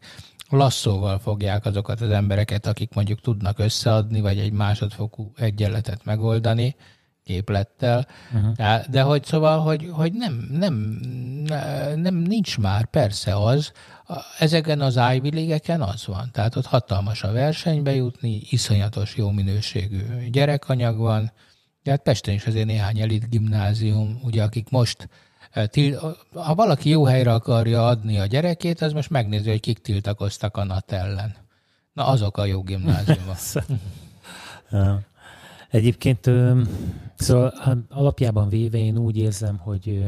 [0.50, 6.76] Lasszóval fogják azokat az embereket, akik mondjuk tudnak összeadni, vagy egy másodfokú egyenletet megoldani
[7.24, 8.86] képlettel, uh-huh.
[8.90, 10.74] de, hogy szóval, hogy, hogy nem, nem,
[11.96, 13.72] nem, nincs már persze az,
[14.40, 16.30] ezeken az Ivy League-eken az van.
[16.32, 21.32] Tehát ott hatalmas a versenybe jutni, iszonyatos jó minőségű gyerekanyag van,
[21.84, 25.10] de hát Pesten is azért néhány elit gimnázium, ugye akik most
[26.34, 30.64] ha valaki jó helyre akarja adni a gyerekét, az most megnézi, hogy kik tiltakoztak a
[30.64, 31.36] NAT ellen.
[31.94, 33.38] Na azok a jó gimnáziumok.
[35.72, 36.30] Egyébként
[37.16, 40.04] szóval hát alapjában véve én úgy érzem, hogy,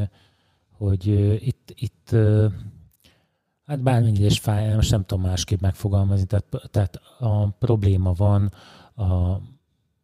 [0.71, 1.07] hogy
[1.47, 2.15] itt, itt
[3.65, 8.51] hát bármennyire is fáj, most nem tudom másképp megfogalmazni, tehát, tehát a probléma van
[8.95, 9.39] a,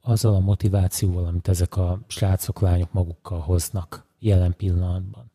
[0.02, 5.32] azzal a motivációval, amit ezek a srácok, lányok magukkal hoznak jelen pillanatban.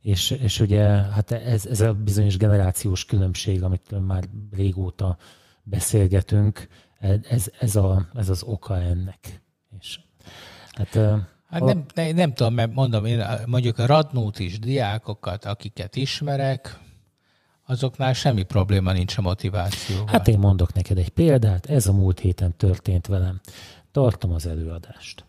[0.00, 5.16] És, és ugye hát ez, ez a bizonyos generációs különbség, amit már régóta
[5.62, 6.68] beszélgetünk,
[7.28, 9.42] ez, ez, a, ez az oka ennek.
[10.74, 10.94] Hát,
[11.46, 11.64] hát a...
[11.64, 16.78] nem, nem, nem tudom, mert mondom, én mondjuk a Radnót is, diákokat, akiket ismerek,
[17.66, 20.06] azoknál semmi probléma nincs a motivációval.
[20.06, 23.40] Hát én mondok neked egy példát, ez a múlt héten történt velem.
[23.92, 25.24] Tartom az előadást.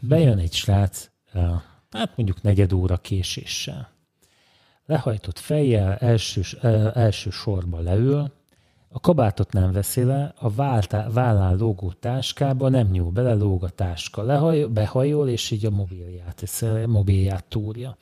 [0.00, 1.10] Bejön egy srác,
[1.90, 3.90] hát mondjuk negyed óra késéssel.
[4.86, 6.42] Lehajtott fejjel, első,
[6.94, 8.32] első sorba leül,
[8.98, 10.50] a kabátot nem veszi le, a
[11.10, 14.22] vállán lógó táskába nem nyúl bele, lóg a táska.
[14.22, 16.44] Lehajol, behajol, és így a mobilját,
[16.86, 17.96] mobilját túrja.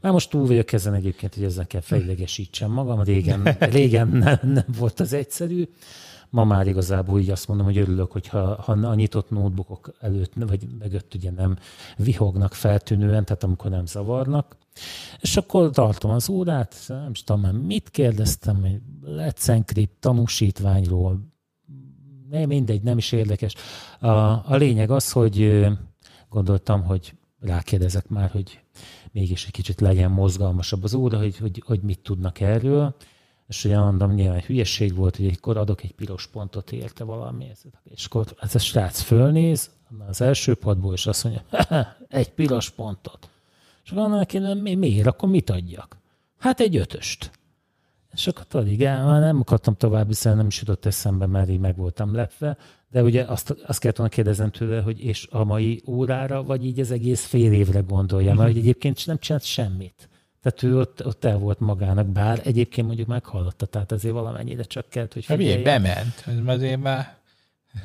[0.00, 3.02] Már most túl vagyok ezen egyébként, hogy ezzel kell fejlegesítsem magam.
[3.02, 3.42] Régen,
[3.76, 5.68] régen nem, nem volt az egyszerű.
[6.32, 10.66] Ma már igazából így azt mondom, hogy örülök, hogyha ha a nyitott notebookok előtt, vagy
[10.78, 11.56] mögött ugye nem
[11.96, 14.56] vihognak feltűnően, tehát amikor nem zavarnak.
[15.20, 21.20] És akkor tartom az órát, nem tudom már mit kérdeztem, hogy Let's Encrypt tanúsítványról,
[22.30, 23.54] nem mindegy, nem is érdekes.
[24.00, 25.66] A, a lényeg az, hogy
[26.28, 28.60] gondoltam, hogy rákérdezek már, hogy
[29.10, 32.94] mégis egy kicsit legyen mozgalmasabb az óra, hogy, hogy, hogy mit tudnak erről.
[33.52, 37.50] És ugye mondom, nyilván hülyeség volt, hogy akkor adok egy piros pontot érte valami.
[37.84, 39.70] És akkor ez a srác fölnéz
[40.08, 41.42] az első padból, és azt mondja,
[42.08, 43.28] egy piros pontot.
[43.84, 45.96] És van neki, mi, miért, akkor mit adjak?
[46.38, 47.30] Hát egy ötöst.
[48.12, 51.60] És akkor tudod, igen, már nem akartam tovább, hiszen nem is jutott eszembe, mert így
[51.60, 52.56] meg voltam lepve,
[52.90, 56.80] de ugye azt, azt kellett volna kérdezem tőle, hogy és a mai órára, vagy így
[56.80, 60.08] az egész fél évre gondolja, mert hogy egyébként nem csinált semmit.
[60.42, 64.88] Tehát ő ott, ott el volt magának, bár egyébként mondjuk meghallotta, tehát azért valamennyire csak
[64.88, 65.62] kellett, hogy figyeljen.
[65.62, 67.20] Bement, azért már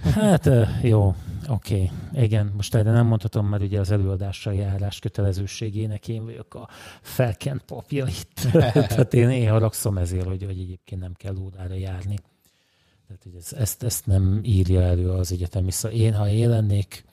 [0.04, 0.50] Hát
[0.82, 1.15] jó,
[1.48, 1.91] oké.
[2.13, 2.24] Okay.
[2.24, 6.70] Igen, most erre nem mondhatom, mert ugye az előadásra járás kötelezőségének én vagyok a
[7.02, 8.52] felkent papja itt.
[8.74, 12.15] Tehát én, én haragszom ezért, hogy, hogy egyébként nem kell órára járni.
[13.08, 15.70] Tehát, hogy ez, ezt, ezt nem írja elő az egyetem.
[15.70, 17.06] Szóval én, ha én lennék,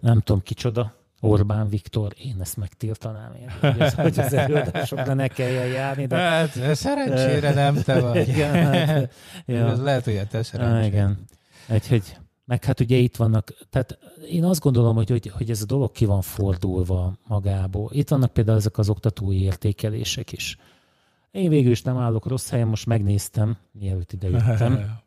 [0.00, 0.94] nem tudom kicsoda,
[1.30, 6.06] Orbán Viktor, én ezt megtiltanám én, hogy, ez, hogy az előadásokra ne kelljen járni.
[6.06, 6.16] De...
[6.16, 8.28] Hát, szerencsére nem te vagy.
[8.34, 9.12] Igen, hát,
[9.46, 9.68] ja.
[9.68, 10.86] Ez lehet, hogy te szerencsére.
[10.86, 11.18] Igen.
[11.68, 13.98] Úgyhogy, meg hát ugye itt vannak, tehát
[14.30, 17.90] én azt gondolom, hogy, hogy, hogy ez a dolog ki van fordulva magából.
[17.92, 20.56] Itt vannak például ezek az oktatói értékelések is.
[21.30, 25.02] Én végül is nem állok rossz helyen, most megnéztem, mielőtt ide jöttem.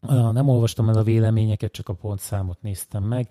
[0.32, 3.28] Nem olvastam el a véleményeket, csak a pontszámot néztem meg.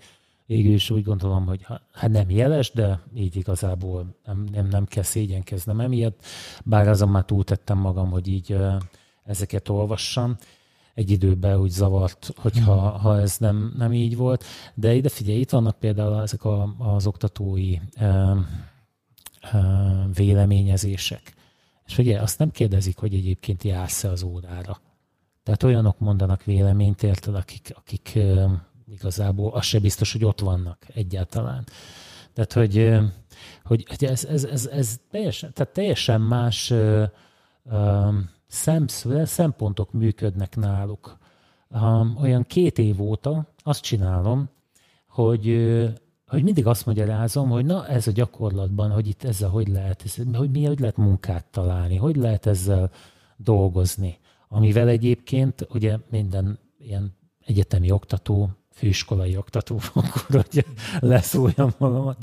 [0.49, 5.03] Végül is úgy gondolom, hogy hát nem jeles, de így igazából nem, nem, nem kell
[5.03, 6.23] szégyenkeznem emiatt.
[6.65, 8.57] Bár azon már túltettem magam, hogy így
[9.23, 10.37] ezeket olvassam
[10.93, 12.99] egy időben úgy zavart, hogyha hmm.
[12.99, 14.43] ha ez nem, nem így volt.
[14.73, 18.37] De ide figyelj, itt vannak például ezek a, az oktatói e, e,
[20.13, 21.33] véleményezések.
[21.85, 24.81] És ugye azt nem kérdezik, hogy egyébként jársz-e az órára.
[25.43, 28.19] Tehát olyanok mondanak véleményt, érted, akik, akik
[28.91, 31.65] igazából az se biztos, hogy ott vannak egyáltalán.
[32.33, 32.99] Tehát, hogy,
[33.63, 37.11] hogy, ez, ez, ez, ez teljesen, tehát teljesen más e,
[37.69, 41.17] e, szempontok működnek náluk.
[42.21, 44.49] Olyan két év óta azt csinálom,
[45.07, 45.45] hogy,
[46.27, 50.51] hogy mindig azt magyarázom, hogy na ez a gyakorlatban, hogy itt ezzel hogy lehet, hogy
[50.51, 52.91] mi, hogy lehet munkát találni, hogy lehet ezzel
[53.37, 54.19] dolgozni.
[54.47, 58.49] Amivel egyébként ugye minden ilyen egyetemi oktató,
[58.79, 60.65] főiskolai oktató, akkor hogy
[60.99, 62.17] leszóljam magamat,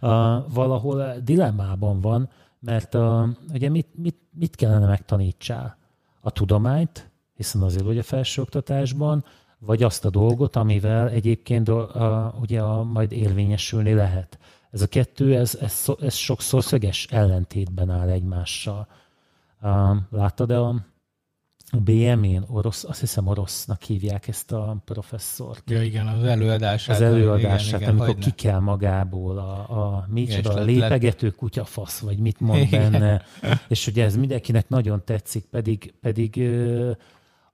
[0.00, 0.10] uh,
[0.52, 2.28] valahol dilemmában van,
[2.60, 5.76] mert a, ugye mit, mit, mit kellene megtanítsál?
[6.20, 9.24] A tudományt, hiszen azért ugye felsőoktatásban,
[9.58, 14.38] vagy azt a dolgot, amivel egyébként a, ugye a, majd érvényesülni lehet.
[14.70, 18.86] Ez a kettő, ez, ez, ez sokszor szöges ellentétben áll egymással.
[20.10, 20.74] Láttad-e a
[21.70, 25.70] a BM-én orosz, azt hiszem orosznak hívják ezt a professzort.
[25.70, 26.96] Ja, igen, az előadását.
[26.96, 32.18] Az előadását, igen, igen, amikor ki kell magából a, a micsoda, a lépegető kutyafasz, vagy
[32.18, 32.90] mit mond igen.
[32.90, 33.22] benne.
[33.68, 36.90] És ugye ez mindenkinek nagyon tetszik, pedig, pedig ö,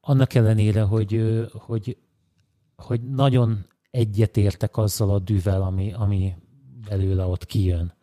[0.00, 1.96] annak ellenére, hogy, ö, hogy,
[2.76, 6.34] hogy nagyon egyetértek azzal a düvel, ami, ami
[6.88, 7.94] belőle ott kijön.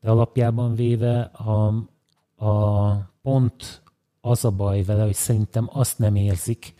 [0.00, 1.66] De alapjában véve a,
[2.46, 3.84] a pont
[4.26, 6.74] az a baj vele, hogy szerintem azt nem érzik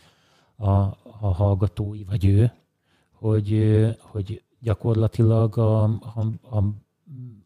[0.55, 0.71] a,
[1.19, 2.51] a hallgatói, vagy ő,
[3.11, 3.59] hogy,
[3.99, 6.21] hogy gyakorlatilag a, a,
[6.57, 6.63] a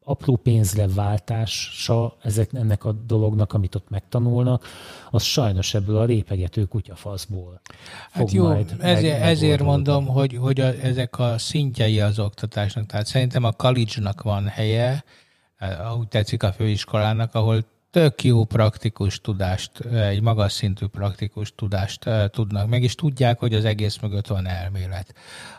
[0.04, 4.66] apró pénzre váltása ezek, ennek a dolognak, amit ott megtanulnak,
[5.12, 7.62] az sajnos ebből a lépegető kutyafaszból
[8.12, 12.86] Hát jó, majd ezért, ezért mondom, hogy, hogy a, ezek a szintjei az oktatásnak.
[12.86, 15.04] Tehát szerintem a college-nak van helye,
[16.00, 22.28] úgy tetszik a főiskolának, ahol tök jó praktikus tudást, egy magas szintű praktikus tudást eh,
[22.28, 25.14] tudnak meg, és tudják, hogy az egész mögött van elmélet.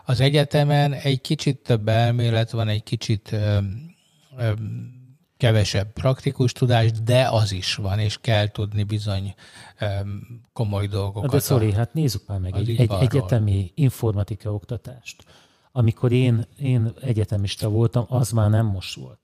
[0.04, 3.36] Az egyetemen egy kicsit több elmélet van, egy kicsit
[5.36, 9.34] kevesebb praktikus tudás, de az is van, és kell tudni bizony
[10.52, 11.30] komoly dolgokat.
[11.30, 15.24] De sorry, hát nézzük már meg egy, egy egyetemi informatika oktatást.
[15.72, 19.18] Amikor én, én egyetemista voltam, az már nem most volt.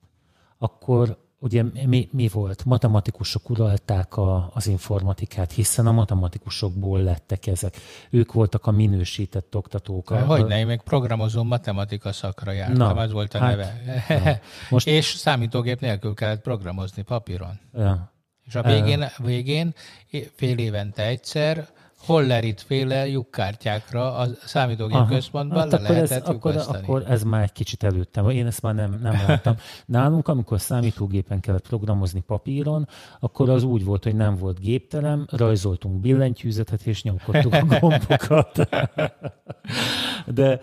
[0.57, 2.65] Akkor ugye mi, mi volt?
[2.65, 7.77] Matematikusok uralták a, az informatikát, hiszen a matematikusokból lettek ezek.
[8.09, 10.07] Ők voltak a minősített oktatók.
[10.09, 14.41] Hogy ne, én még programozó matematika szakra jártam, Na, az volt a hát, neve.
[14.69, 14.87] Most...
[14.97, 17.59] És számítógép nélkül kellett programozni papíron.
[17.73, 18.13] Ja.
[18.45, 19.73] És a végén, végén
[20.35, 21.67] fél évente egyszer
[21.99, 25.05] Hollerit féle lyukkártyákra a számítógép Aha.
[25.05, 28.29] központban hát le akkor lehetett ez, akkor, akkor ez már egy kicsit előttem.
[28.29, 29.55] Én ezt már nem, nem láttam.
[29.85, 32.87] Nálunk, amikor számítógépen kellett programozni papíron,
[33.19, 38.57] akkor az úgy volt, hogy nem volt gépterem, rajzoltunk billentyűzetet és nyomkodtuk a gombokat.
[40.25, 40.59] De,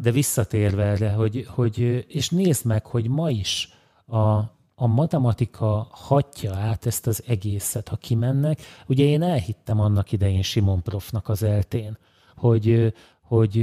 [0.00, 3.72] de visszatérve erre, hogy, hogy, és nézd meg, hogy ma is
[4.06, 4.38] a,
[4.82, 8.60] a matematika hatja át ezt az egészet, ha kimennek.
[8.86, 11.98] Ugye én elhittem annak idején Simon Profnak az eltén,
[12.36, 13.56] hogy, hogy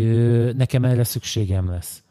[0.56, 2.04] nekem erre szükségem lesz.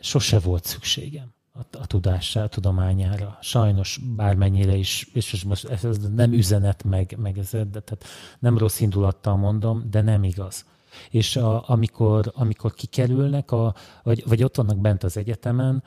[0.00, 3.38] Sose volt szükségem a, a tudásra, a tudományára.
[3.40, 8.04] Sajnos bármennyire is, és most ez, ez nem üzenet meg, meg ez, de tehát
[8.38, 10.64] nem rossz indulattal mondom, de nem igaz.
[11.10, 15.82] És a, amikor, amikor kikerülnek, a, vagy, vagy ott vannak bent az egyetemen,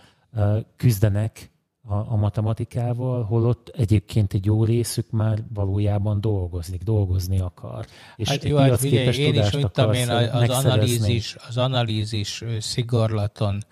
[0.75, 1.50] küzdenek
[1.87, 7.85] a, a matematikával, holott egyébként egy jó részük már valójában dolgozik, dolgozni akar.
[8.15, 13.63] És hát jó, hát figyelj, én is tudtam, én az analízis, az analízis szigorlaton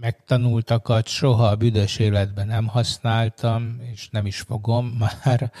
[0.00, 4.86] megtanultakat soha a büdös életben nem használtam, és nem is fogom
[5.24, 5.52] már,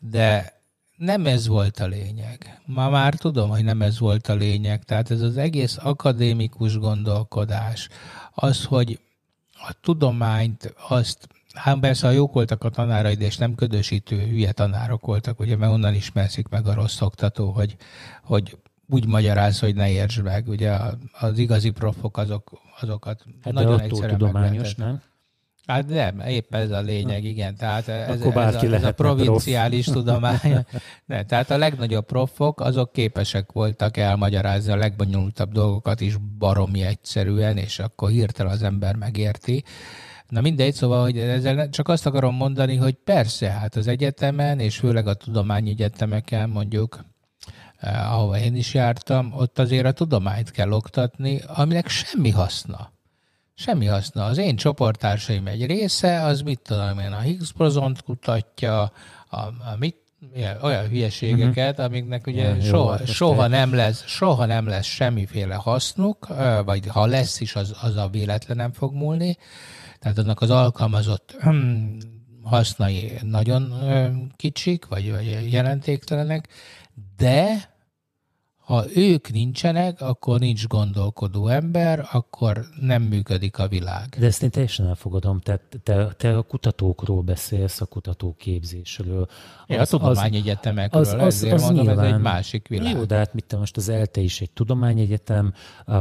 [0.00, 0.56] de
[0.96, 2.60] nem ez volt a lényeg.
[2.66, 4.84] Ma már tudom, hogy nem ez volt a lényeg.
[4.84, 7.88] Tehát ez az egész akadémikus gondolkodás,
[8.34, 9.00] az, hogy
[9.68, 15.06] a tudományt azt Hát persze, ha jók voltak a tanáraid, és nem ködösítő hülye tanárok
[15.06, 17.76] voltak, ugye, mert onnan ismerszik meg a rossz oktató, hogy,
[18.22, 20.48] hogy úgy magyaráz, hogy ne értsd meg.
[20.48, 20.76] Ugye
[21.12, 25.02] az igazi profok azok, azokat hát nagyon egyszerűen tudományos, nem?
[25.68, 27.56] Hát nem, épp ez a lényeg, igen.
[27.56, 29.96] Tehát ez, ez, a, ez a provinciális prof.
[29.96, 30.64] tudomány.
[31.06, 37.56] Ne, tehát a legnagyobb profok, azok képesek voltak elmagyarázni a legbonyolultabb dolgokat is baromi egyszerűen,
[37.56, 39.64] és akkor hirtelen az ember megérti.
[40.28, 44.76] Na mindegy, szóval, hogy ezzel csak azt akarom mondani, hogy persze, hát az egyetemen, és
[44.76, 47.04] főleg a tudományegyetemeken mondjuk,
[47.76, 52.96] eh, ahova én is jártam, ott azért a tudományt kell oktatni, aminek semmi haszna.
[53.60, 54.24] Semmi haszna.
[54.24, 58.80] Az én csoporttársaim egy része, az mit tudom én, a Higgs bozont kutatja,
[59.28, 59.96] a, a mit,
[60.62, 61.84] olyan hülyeségeket, uh-huh.
[61.84, 66.28] amiknek ugye ja, soha, jó, soha, nem lesz, soha nem lesz semmiféle hasznuk,
[66.64, 69.36] vagy ha lesz is, az, az a véletlen nem fog múlni.
[69.98, 71.98] Tehát annak az alkalmazott hm,
[72.42, 73.72] hasznai nagyon
[74.36, 76.48] kicsik, vagy, vagy jelentéktelenek,
[77.16, 77.70] de
[78.68, 84.16] ha ők nincsenek, akkor nincs gondolkodó ember, akkor nem működik a világ.
[84.18, 85.40] De ezt én teljesen elfogadom.
[85.40, 89.28] Te, te, te a kutatókról beszélsz, a kutatóképzésről.
[89.66, 92.96] Ja, az, a tudományegyetemekről, az, az, ezért az mondom, nyilván, ez egy másik világ.
[92.96, 95.52] Jó, de hát mit te most az ELTE is egy tudományegyetem,
[95.86, 95.96] uh,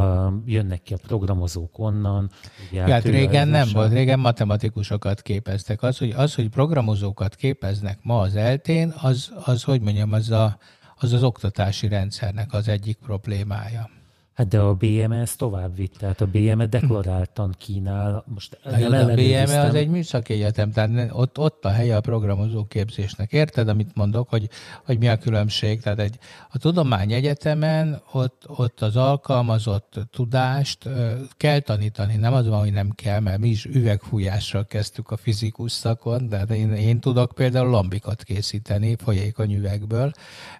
[0.45, 2.29] jönnek ki a programozók onnan.
[2.71, 5.83] Ugye, hát, hát régen nem volt, régen matematikusokat képeztek.
[5.83, 10.57] Az, hogy, az, hogy programozókat képeznek ma az eltén, az, az hogy mondjam, az a
[10.99, 13.96] az az oktatási rendszernek az egyik problémája.
[14.37, 18.23] Hát de a BME ezt tovább vitt, tehát a BME deklaráltan kínál.
[18.27, 22.65] Most nem a BME az egy műszaki egyetem, tehát ott, ott a helye a programozó
[22.65, 23.31] képzésnek.
[23.31, 24.49] Érted, amit mondok, hogy,
[24.85, 25.81] hogy mi a különbség?
[25.81, 26.17] Tehát egy,
[26.49, 30.89] a tudományegyetemen ott, ott az alkalmazott tudást
[31.37, 35.71] kell tanítani, nem az van, hogy nem kell, mert mi is üvegfújással kezdtük a fizikus
[35.71, 40.11] szakon, de én, én tudok például lambikat készíteni folyékony üvegből.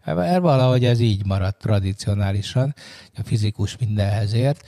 [0.06, 2.74] Mert valahogy ez így maradt tradicionálisan.
[3.18, 4.68] A fizikus elektronikus mindenhez ért,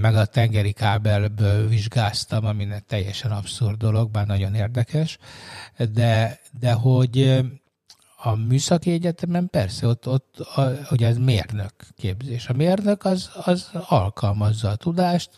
[0.00, 5.18] meg a tengeri kábelből vizsgáztam, ami teljesen abszurd dolog, bár nagyon érdekes,
[5.92, 7.44] de, de hogy
[8.26, 12.48] a műszaki egyetemen persze, ott, ott a, ugye ez mérnök képzés.
[12.48, 15.30] A mérnök az, az alkalmazza a tudást,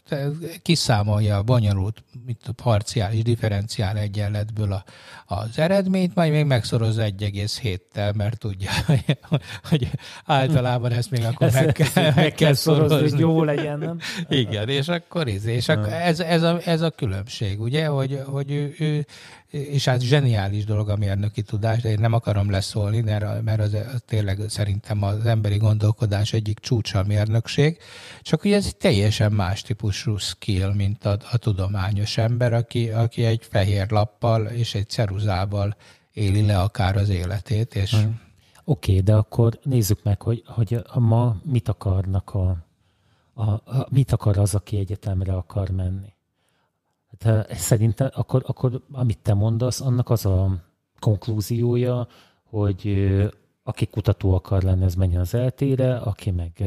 [0.63, 4.85] kiszámolja a bonyolult, mint a parciális, differenciál egyenletből a,
[5.27, 8.71] az eredményt, majd még megszorozza 1,7-tel, mert tudja,
[9.69, 9.91] hogy,
[10.25, 13.99] általában ezt még akkor meg, kell, meg kell szorozni, hogy jó legyen, nem?
[14.29, 18.51] Igen, és akkor, ez, és akkor ez, ez, a, ez a különbség, ugye, hogy, hogy
[18.51, 19.07] ő, ő
[19.57, 24.03] és hát zseniális dolog a mérnöki tudás, de én nem akarom leszólni, mert, az, az
[24.07, 27.79] tényleg szerintem az emberi gondolkodás egyik csúcsa a mérnökség,
[28.23, 33.25] csak hogy ez egy teljesen más típusú skill, mint a, a tudományos ember, aki, aki
[33.25, 35.77] egy fehér lappal és egy ceruzával
[36.13, 37.75] éli le akár az életét.
[37.75, 37.93] És...
[38.69, 42.57] Oké, okay, de akkor nézzük meg, hogy, hogy ma mit akarnak a,
[43.35, 46.16] a, a, mit akar az, aki egyetemre akar menni.
[47.21, 50.65] Hát, szerintem akkor, akkor, amit te mondasz, annak az a
[51.01, 52.09] konklúziója,
[52.43, 53.09] hogy
[53.63, 56.63] aki kutató akar lenni, az menjen az eltére, aki meg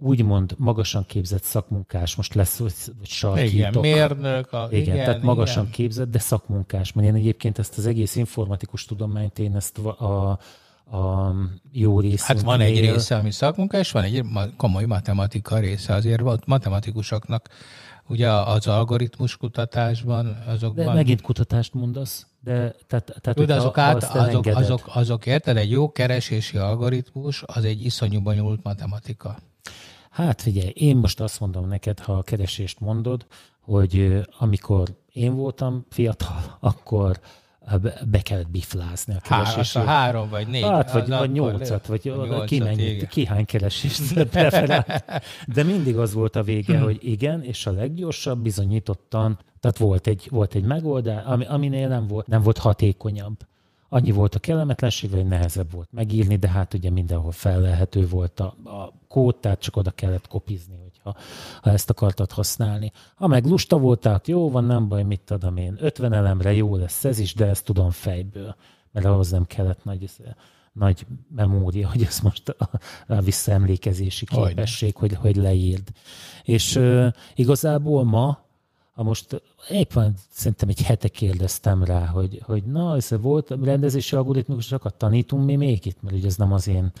[0.00, 2.72] úgymond magasan képzett szakmunkás, most lesz, hogy
[3.02, 3.52] sarkítok.
[3.52, 4.52] Igen, mérnök.
[4.52, 5.74] A, igen, igen, tehát magasan igen.
[5.74, 6.92] képzett, de szakmunkás.
[6.92, 10.38] Mert én egyébként ezt az egész informatikus tudományt én ezt a, a
[11.72, 12.22] jó rész.
[12.22, 14.24] Hát van egy része, ami szakmunkás, van egy
[14.56, 15.94] komoly matematika része.
[15.94, 17.48] Azért volt matematikusoknak
[18.08, 20.84] Ugye az algoritmus kutatásban azokban...
[20.84, 25.70] De megint kutatást mondasz, de tehát, tehát de azok, át, azok, azok, azok, érted, egy
[25.70, 29.38] jó keresési algoritmus az egy iszonyú bonyolult matematika.
[30.10, 33.26] Hát figyelj, én most azt mondom neked, ha a keresést mondod,
[33.60, 37.20] hogy amikor én voltam fiatal, akkor
[38.06, 39.80] be kellett biflázni a keresésre.
[39.80, 40.62] Há, három vagy négy.
[40.62, 45.22] Hát, vagy, vagy nyolcat, vagy nyolcat, ki, mennyi, ki hány keresést preferált.
[45.46, 46.84] De mindig az volt a vége, hmm.
[46.84, 52.06] hogy igen, és a leggyorsabb bizonyítottan, tehát volt egy, volt egy megoldás, ami, aminél nem
[52.06, 53.36] volt, nem volt hatékonyabb.
[53.88, 58.56] Annyi volt a kellemetlenség, hogy nehezebb volt megírni, de hát ugye mindenhol felelhető volt a,
[58.64, 61.20] a kód, tehát csak oda kellett kopizni, hogyha
[61.62, 62.92] ha ezt akartad használni.
[63.14, 67.04] Ha meg lusta voltál, jó van, nem baj, mit tudom én, 50 elemre jó lesz
[67.04, 68.56] ez is, de ezt tudom fejből,
[68.92, 70.10] mert ahhoz nem kellett nagy,
[70.72, 72.70] nagy memória, hogy ez most a,
[73.06, 75.88] a visszaemlékezési képesség, hogy, hogy leírd.
[76.42, 78.46] És uh, igazából ma
[78.98, 84.94] ha most éppen szerintem egy hete kérdeztem rá, hogy, hogy na, ez volt rendezési algoritmusokat
[84.94, 86.92] tanítunk mi még itt, mert ugye ez nem az én.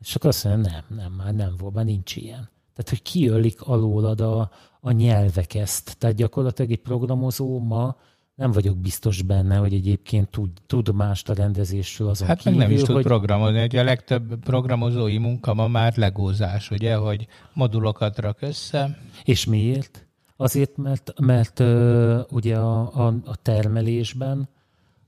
[0.00, 2.48] És akkor azt mondja, nem, nem, már nem volt, már nincs ilyen.
[2.74, 4.50] Tehát, hogy kiölik alólad a,
[4.80, 5.96] a nyelvek ezt.
[5.98, 7.96] Tehát gyakorlatilag egy programozó ma
[8.34, 12.68] nem vagyok biztos benne, hogy egyébként tud, tud mást a rendezésről azon Hát kívül, meg
[12.68, 13.04] nem is tud hogy...
[13.04, 13.62] programozni.
[13.62, 18.98] Ugye a legtöbb programozói munka ma már legózás, ugye, hogy modulokat rak össze.
[19.24, 20.06] És miért?
[20.36, 24.48] Azért, mert, mert uh, ugye a, a, a termelésben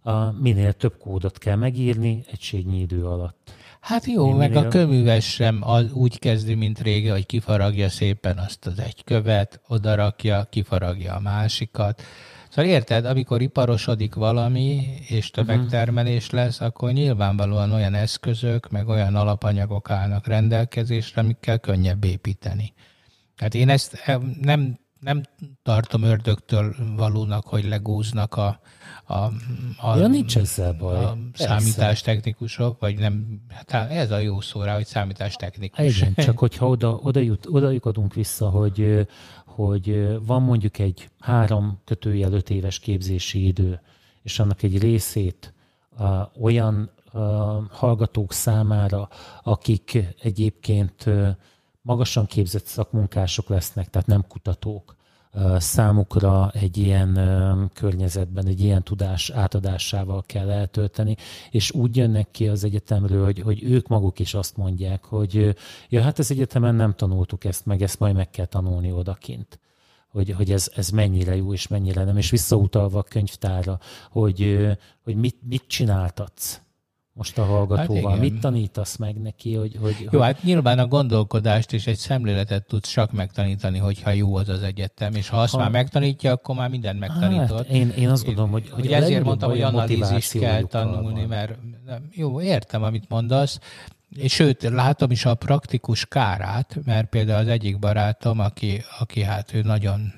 [0.03, 3.53] a, minél több kódot kell megírni egységnyi idő alatt.
[3.87, 4.37] Hát jó, minél...
[4.37, 9.05] meg a köműves sem az, úgy kezdi, mint rége, hogy kifaragja szépen azt az egy
[9.05, 12.03] követ, odarakja, kifaragja a másikat.
[12.49, 19.91] Szóval érted, amikor iparosodik valami, és tömegtermelés lesz, akkor nyilvánvalóan olyan eszközök, meg olyan alapanyagok
[19.91, 22.73] állnak rendelkezésre, amikkel könnyebb építeni.
[23.37, 24.03] Hát én ezt
[24.41, 25.23] nem nem
[25.63, 28.61] tartom ördögtől valónak, hogy legóznak a,
[29.05, 29.15] a,
[29.81, 31.05] a, ja, nincs ezzel baj.
[31.05, 35.99] a számítástechnikusok, vagy nem, hát ez a jó szó rá, hogy számítástechnikus.
[35.99, 39.07] Igen, csak hogyha oda, oda, jut, oda jutunk vissza, hogy,
[39.45, 43.81] hogy van mondjuk egy három kötőjel öt éves képzési idő,
[44.23, 45.55] és annak egy részét
[45.99, 46.09] uh,
[46.41, 47.21] olyan uh,
[47.71, 49.09] hallgatók számára,
[49.43, 51.05] akik egyébként
[51.87, 54.97] magasan képzett szakmunkások lesznek, tehát nem kutatók,
[55.57, 57.21] számukra egy ilyen
[57.75, 61.17] környezetben, egy ilyen tudás átadásával kell eltölteni,
[61.51, 65.57] és úgy jönnek ki az egyetemről, hogy, hogy ők maguk is azt mondják, hogy
[65.89, 69.61] ja, hát az egyetemen nem tanultuk ezt meg, ezt majd meg kell tanulni odakint.
[70.09, 73.79] Hogy, hogy ez, ez mennyire jó és mennyire nem, és visszautalva a könyvtárra,
[74.11, 74.69] hogy,
[75.05, 76.61] hogy mit, mit csináltatsz
[77.17, 78.11] most a hallgatóval?
[78.11, 79.55] Hát Mit tanítasz meg neki?
[79.55, 80.21] Hogy, hogy, jó, hogy...
[80.21, 85.15] hát nyilván a gondolkodást és egy szemléletet tudsz csak megtanítani, hogyha jó az az egyetem,
[85.15, 85.59] és ha azt ha...
[85.59, 87.67] már megtanítja, akkor már mindent megtanított.
[87.67, 91.29] Hát, én, én azt gondolom, hogy, hogy, hogy ezért mondtam, hogy analízist kell tanulni, van.
[91.29, 91.59] mert
[92.11, 93.59] jó, értem, amit mondasz,
[94.17, 99.55] és sőt, látom is a praktikus kárát, mert például az egyik barátom, aki, aki hát
[99.55, 100.13] ő nagyon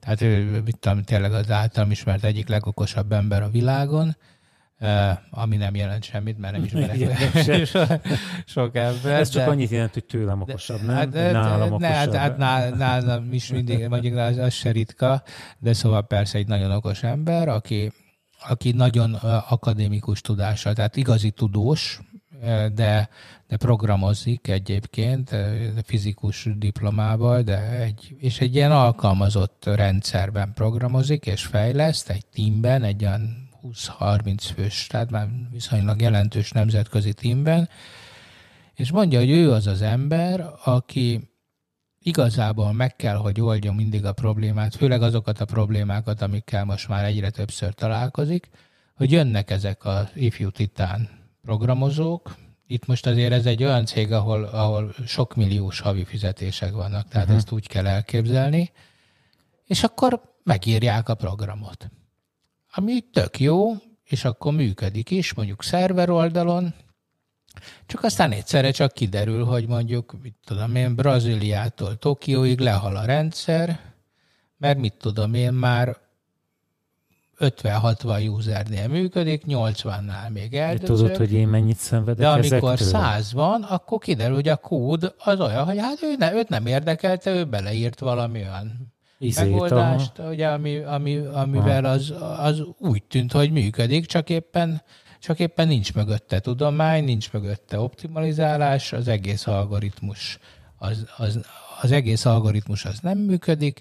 [0.00, 4.16] tehát ő, mit tudom, tényleg az általam ismert egyik legokosabb ember a világon,
[5.30, 6.96] ami nem jelent semmit, mert nem ismerek
[7.66, 7.84] so,
[8.46, 9.20] sok ember.
[9.20, 10.94] Ez csak de, annyit jelent, hogy tőlem okosabb, nem?
[10.94, 11.80] Hát, nálam okosabb.
[11.80, 15.22] Ne, hát, hát nálam is mindig, mondjuk az, az se ritka,
[15.58, 17.92] de szóval persze egy nagyon okos ember, aki,
[18.48, 19.14] aki nagyon
[19.48, 22.00] akadémikus tudása, tehát igazi tudós,
[22.74, 23.08] de,
[23.48, 25.36] de programozik egyébként,
[25.84, 33.04] fizikus diplomával, de egy, és egy ilyen alkalmazott rendszerben programozik és fejleszt, egy teamben, egy
[33.04, 37.68] olyan 20-30 fős, tehát már viszonylag jelentős nemzetközi teamben,
[38.74, 41.30] és mondja, hogy ő az az ember, aki
[41.98, 47.04] igazából meg kell, hogy oldja mindig a problémát, főleg azokat a problémákat, amikkel most már
[47.04, 48.48] egyre többször találkozik,
[48.96, 51.08] hogy jönnek ezek az ifjú titán
[51.42, 52.36] programozók,
[52.66, 57.26] itt most azért ez egy olyan cég, ahol, ahol sok milliós havi fizetések vannak, tehát
[57.26, 57.36] uh-huh.
[57.36, 58.72] ezt úgy kell elképzelni,
[59.66, 61.90] és akkor megírják a programot.
[62.74, 63.72] Ami tök jó,
[64.04, 66.74] és akkor működik is, mondjuk szerver oldalon,
[67.86, 73.80] csak aztán egyszerre csak kiderül, hogy mondjuk, mit tudom én, Brazíliától Tokióig lehal a rendszer,
[74.56, 75.96] mert mit tudom én, már
[77.38, 80.96] 50-60 usernél működik, 80-nál még eldöcög.
[80.96, 83.00] Tudod, hogy én mennyit szenvedek De amikor ezektől?
[83.00, 86.66] 100 van, akkor kiderül, hogy a kód az olyan, hogy hát ő ne, őt nem
[86.66, 88.93] érdekelte, ő beleírt valami olyan
[89.24, 94.82] Izét, megoldást, ugye, ami, ami, amivel az, az úgy tűnt, hogy működik, csak éppen
[95.20, 100.38] csak éppen nincs mögötte tudomány, nincs mögötte optimalizálás, az egész algoritmus
[100.84, 101.40] az, az,
[101.80, 103.80] az egész algoritmus az nem működik,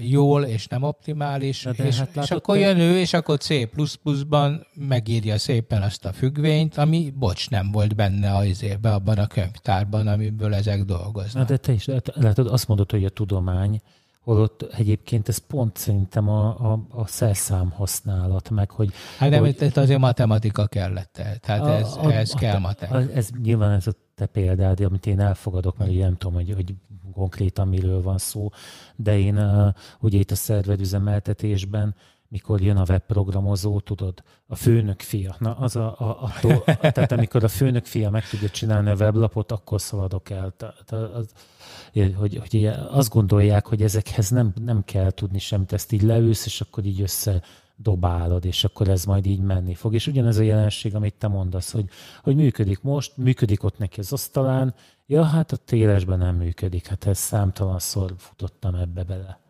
[0.00, 5.38] jól és nem optimális, de és, hát és akkor jön ő, és akkor C++-ban megírja
[5.38, 10.54] szépen azt a függvényt, ami, bocs, nem volt benne az izébe, abban a könyvtárban, amiből
[10.54, 11.42] ezek dolgoznak.
[11.42, 13.80] Na de te is látod, azt mondod, hogy a tudomány,
[14.28, 18.92] holott egyébként ez pont szerintem a, a, a szerszám használat, meg hogy...
[19.18, 23.18] Hát nem, hogy, azért matematika kellett el, tehát a, ez, a, ez a, kell matematika.
[23.18, 26.74] Ez nyilván ez a te példád, amit én elfogadok, mert ugye nem tudom, hogy, hogy
[27.12, 28.48] konkrétan miről van szó,
[28.96, 29.68] de én uh,
[30.00, 31.94] ugye itt a szerverüzemeltetésben
[32.28, 35.36] mikor jön a webprogramozó, tudod, a főnök fia.
[35.38, 36.48] Na, az a, a, a to,
[36.80, 40.52] tehát amikor a főnök fia meg tudja csinálni a weblapot, akkor szaladok el.
[40.56, 41.28] Tehát az,
[41.92, 46.60] hogy, hogy azt gondolják, hogy ezekhez nem, nem kell tudni semmit, ezt így leülsz, és
[46.60, 47.42] akkor így össze
[47.76, 49.94] dobálod, és akkor ez majd így menni fog.
[49.94, 51.88] És ugyanez a jelenség, amit te mondasz, hogy,
[52.22, 54.74] hogy működik most, működik ott neki az asztalán,
[55.06, 59.47] ja, hát a télesben nem működik, hát ez számtalanszor futottam ebbe bele.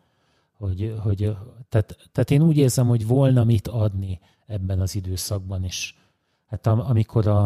[0.59, 1.35] Hogy, hogy,
[1.69, 5.97] tehát, tehát én úgy érzem, hogy volna mit adni ebben az időszakban is.
[6.45, 7.45] Hát amikor a,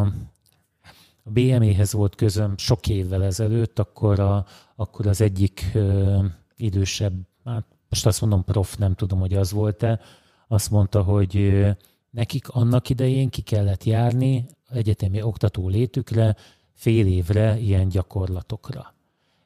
[1.24, 4.45] a BME-hez volt közöm sok évvel ezelőtt, akkor, a,
[4.76, 6.24] akkor az egyik ö,
[6.55, 9.99] idősebb, hát most azt mondom prof, nem tudom, hogy az volt-e,
[10.47, 11.66] azt mondta, hogy
[12.09, 16.36] nekik annak idején ki kellett járni egyetemi oktató létükre
[16.74, 18.93] fél évre ilyen gyakorlatokra.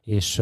[0.03, 0.39] És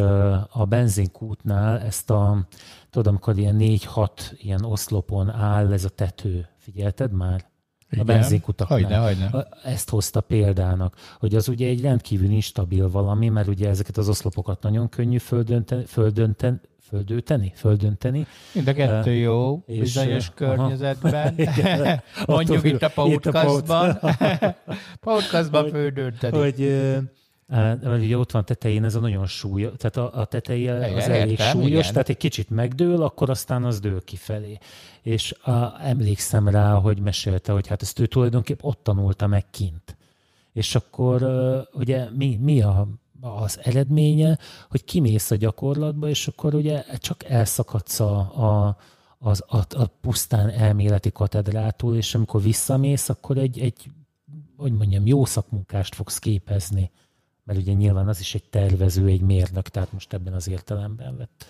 [0.50, 2.48] a benzinkútnál ezt a,
[2.96, 7.54] tudom, amikor ilyen négy-hat ilyen oszlopon áll ez a tető, figyelted már?
[7.98, 8.80] a benzinkutaknál.
[8.80, 9.48] Hogyne, hogyne.
[9.64, 14.62] Ezt hozta példának, hogy az ugye egy rendkívül instabil valami, mert ugye ezeket az oszlopokat
[14.62, 17.52] nagyon könnyű földönten, földönten, földölteni?
[17.56, 18.28] Földönteni.
[18.54, 21.36] Mind a kettő uh, jó, és, bizonyos uh, környezetben.
[22.26, 24.00] Mondjuk itt a podcastban.
[25.00, 26.38] podcastban földönteni.
[26.38, 26.62] Hogy,
[27.48, 31.30] uh, ugye ott van tetején ez a nagyon súly, tehát a, a teteje az elég
[31.32, 31.92] értem, súlyos, igen.
[31.92, 34.58] tehát egy kicsit megdől, akkor aztán az dől kifelé.
[35.02, 39.98] És a, emlékszem rá, hogy mesélte, hogy hát ezt ő tulajdonképp ott tanulta meg kint.
[40.54, 41.24] És akkor
[41.74, 42.88] ugye mi, mi a
[43.26, 44.38] az eredménye,
[44.70, 48.78] hogy kimész a gyakorlatba, és akkor ugye csak elszakadsz a, a,
[49.18, 53.90] az, a, a pusztán elméleti katedrától, és amikor visszamész, akkor egy, egy
[54.58, 56.92] hogy mondjam, jó szakmunkást fogsz képezni.
[57.46, 61.46] Mert ugye nyilván az is egy tervező, egy mérnök, tehát most ebben az értelemben vett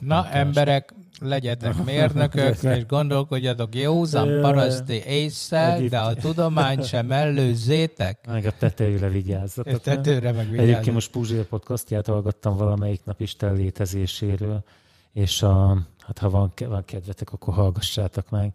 [0.00, 8.26] Na, emberek, legyetek mérnökök, és gondolkodjatok józan paraszti észszel, de a tudományt sem előzzétek.
[8.26, 9.80] Meg a tetejére vigyázzatok.
[9.80, 10.58] Tetőre meg vigyázzatok.
[10.58, 14.64] Egyébként most Puzsér podcastját hallgattam valamelyik nap Isten létezéséről,
[15.12, 18.52] és a, hát ha van, van kedvetek, akkor hallgassátok meg.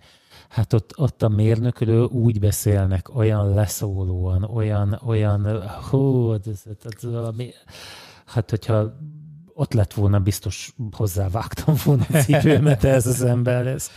[0.53, 7.11] Hát ott, ott a mérnökről úgy beszélnek, olyan leszólóan, olyan, olyan, hú, ez, ez, ez
[7.11, 7.49] valami,
[8.25, 8.97] hát hogyha
[9.53, 13.91] ott lett volna, biztos hozzávágtam volna a cipőmet ez az emberhez.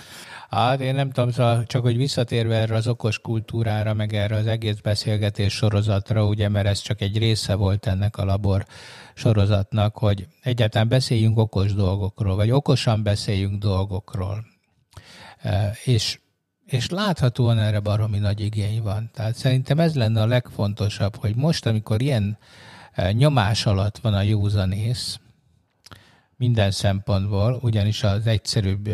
[0.51, 4.47] Hát én nem tudom, szóval csak hogy visszatérve erre az okos kultúrára, meg erre az
[4.47, 8.67] egész beszélgetés sorozatra, ugye, mert ez csak egy része volt ennek a labor
[9.15, 14.45] sorozatnak, hogy egyáltalán beszéljünk okos dolgokról, vagy okosan beszéljünk dolgokról.
[15.39, 16.19] E, és,
[16.67, 19.11] és láthatóan erre baromi nagy igény van.
[19.15, 22.39] Tehát szerintem ez lenne a legfontosabb, hogy most, amikor ilyen
[22.93, 25.21] e, nyomás alatt van a józanész,
[26.37, 28.89] minden szempontból, ugyanis az egyszerűbb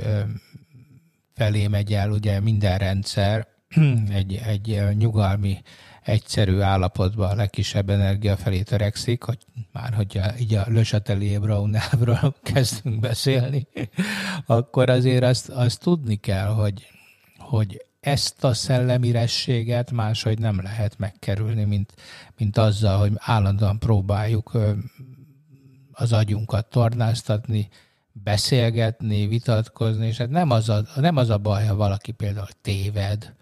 [1.34, 3.46] felé megy el ugye minden rendszer,
[4.10, 5.62] egy, egy nyugalmi,
[6.02, 9.38] egyszerű állapotban a legkisebb energia felé törekszik, hogy
[9.72, 11.40] már hogy a, így a Le Chatelier
[12.42, 13.66] kezdünk beszélni,
[14.46, 16.86] akkor azért azt, azt tudni kell, hogy,
[17.42, 21.94] hogy ezt a szellemirességet máshogy nem lehet megkerülni, mint,
[22.36, 24.58] mint azzal, hogy állandóan próbáljuk
[25.92, 27.68] az agyunkat tornáztatni,
[28.12, 33.34] beszélgetni, vitatkozni, és hát nem az a, nem az a baj, ha valaki például téved.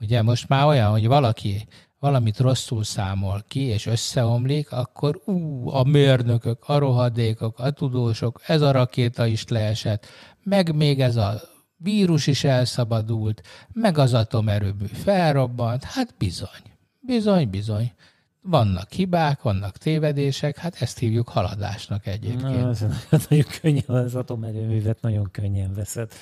[0.00, 1.66] Ugye most már olyan, hogy valaki
[1.98, 8.60] valamit rosszul számol ki, és összeomlik, akkor ú, a mérnökök, a rohadékok, a tudósok, ez
[8.60, 10.06] a rakéta is leesett,
[10.42, 11.40] meg még ez a
[11.76, 16.62] vírus is elszabadult, meg az atomerőmű felrobbant, hát bizony,
[17.00, 17.92] bizony, bizony.
[18.40, 22.60] Vannak hibák, vannak tévedések, hát ezt hívjuk haladásnak egyébként.
[22.60, 26.12] Na, ez nagyon könnyen, az atomerőművet nagyon könnyen veszed.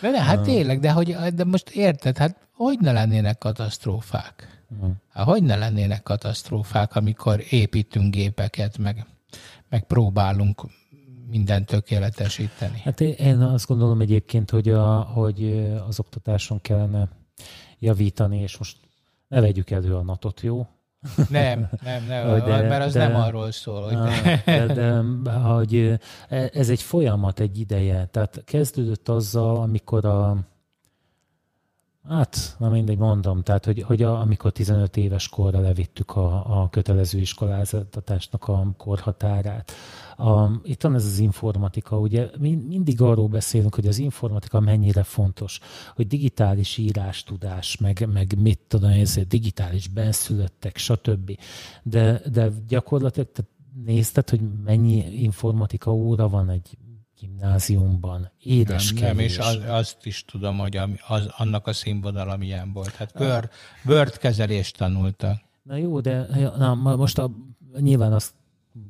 [0.00, 4.62] De ne, hát tényleg, de, hogy, de most érted, hát hogy ne lennének katasztrófák?
[5.12, 9.06] Hát hogy ne lennének katasztrófák, amikor építünk gépeket, meg,
[9.68, 10.62] meg próbálunk
[11.30, 12.80] mindent tökéletesíteni.
[12.84, 17.08] Hát én azt gondolom egyébként, hogy, a, hogy az oktatáson kellene
[17.78, 18.76] javítani, és most
[19.28, 20.66] ne vegyük elő a natot, jó?
[21.28, 23.82] Nem, nem, nem, de, mert az de, nem arról szól.
[23.82, 23.96] Hogy
[24.44, 25.98] de, de, de hogy
[26.52, 28.06] ez egy folyamat, egy ideje.
[28.06, 30.36] Tehát kezdődött azzal, amikor a
[32.08, 36.68] Hát, na mindegy, mondom, tehát, hogy, hogy a, amikor 15 éves korra levittük a, a
[36.70, 39.72] kötelező iskoláztatásnak a korhatárát.
[40.16, 42.30] A, itt van ez az informatika, ugye
[42.68, 45.60] mindig arról beszélünk, hogy az informatika mennyire fontos,
[45.94, 51.38] hogy digitális írástudás, meg, meg mit tudom, ez digitális benszülöttek, stb.
[51.82, 53.50] De, de gyakorlatilag tehát
[53.84, 56.78] nézted, hogy mennyi informatika óra van egy
[57.20, 58.30] gimnáziumban.
[58.42, 60.76] Édes nem, nem, és az, azt is tudom, hogy
[61.08, 62.94] az, annak a színvonal, amilyen volt.
[62.94, 63.50] Hát bőr,
[63.84, 65.40] bőrt kezelést tanultak.
[65.62, 67.30] Na jó, de na, most a,
[67.78, 68.34] nyilván azt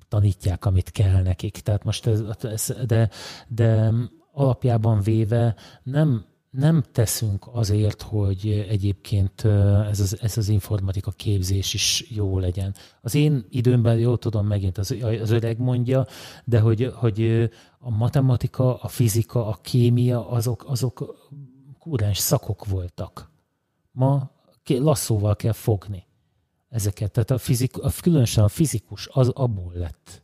[0.09, 1.59] tanítják, amit kell nekik.
[1.59, 3.11] Tehát most ez, ez de,
[3.49, 3.93] de
[4.33, 9.45] alapjában véve nem nem teszünk azért, hogy egyébként
[9.91, 12.75] ez az, ez az informatika képzés is jó legyen.
[13.01, 16.07] Az én időmben, jól tudom, megint az, az öreg mondja,
[16.45, 21.29] de hogy, hogy a matematika, a fizika, a kémia, azok, azok
[21.79, 23.31] kúrens szakok voltak.
[23.91, 24.31] Ma
[24.65, 26.07] lasszóval kell fogni
[26.69, 27.13] ezeket.
[27.13, 30.23] Tehát a, fizik, a különösen a fizikus az abból lett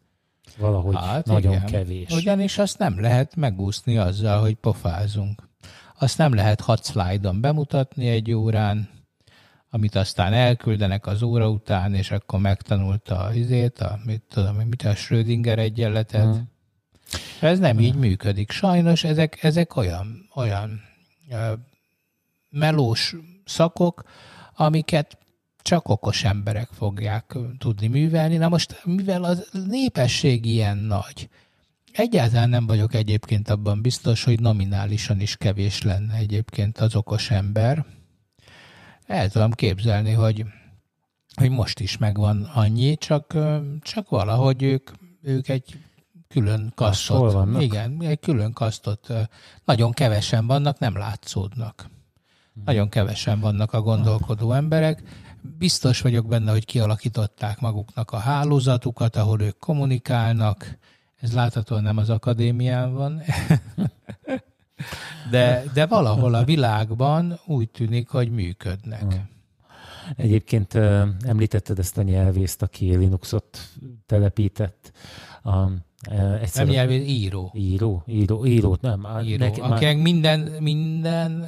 [0.58, 1.66] valahogy hát nagyon igen.
[1.66, 2.10] kevés.
[2.10, 5.48] Ugyanis azt nem lehet megúszni azzal, hogy pofázunk.
[5.98, 8.88] Azt nem lehet hat szlájdon bemutatni egy órán,
[9.70, 14.82] amit aztán elküldenek az óra után, és akkor megtanulta a izét, a, mit tudom, mit
[14.82, 16.22] a Schrödinger egyenletet.
[16.22, 16.52] Hmm.
[17.40, 18.50] Ez nem így működik.
[18.50, 20.82] Sajnos ezek, ezek olyan, olyan
[21.30, 21.52] ö,
[22.50, 24.02] melós szakok,
[24.54, 25.18] amiket
[25.62, 28.36] csak okos emberek fogják tudni művelni.
[28.36, 31.28] Na most, mivel a népesség ilyen nagy,
[31.94, 37.84] Egyáltalán nem vagyok egyébként abban biztos, hogy nominálisan is kevés lenne egyébként az okos ember.
[39.06, 40.44] El tudom képzelni, hogy,
[41.34, 43.36] hogy most is megvan annyi, csak,
[43.80, 44.90] csak valahogy ők,
[45.22, 45.78] ők egy
[46.34, 47.32] külön kasztot.
[47.32, 47.62] vannak?
[47.62, 49.12] Igen, egy külön kasztot.
[49.64, 51.86] Nagyon kevesen vannak, nem látszódnak.
[52.54, 52.62] Hmm.
[52.64, 55.02] Nagyon kevesen vannak a gondolkodó emberek.
[55.58, 60.78] Biztos vagyok benne, hogy kialakították maguknak a hálózatukat, ahol ők kommunikálnak,
[61.16, 63.22] ez láthatóan nem az akadémián van,
[65.30, 69.00] de, de valahol a világban úgy tűnik, hogy működnek.
[69.00, 69.28] Hmm.
[70.16, 70.74] Egyébként
[71.20, 73.58] említetted ezt a nyelvészt, aki Linuxot
[74.06, 74.92] telepített.
[75.42, 75.68] A,
[76.40, 77.52] egyszer, nem nyelvész, író.
[77.54, 79.06] Író, író, írót nem.
[79.24, 80.02] Író, neki, akinek már...
[80.02, 81.46] minden, minden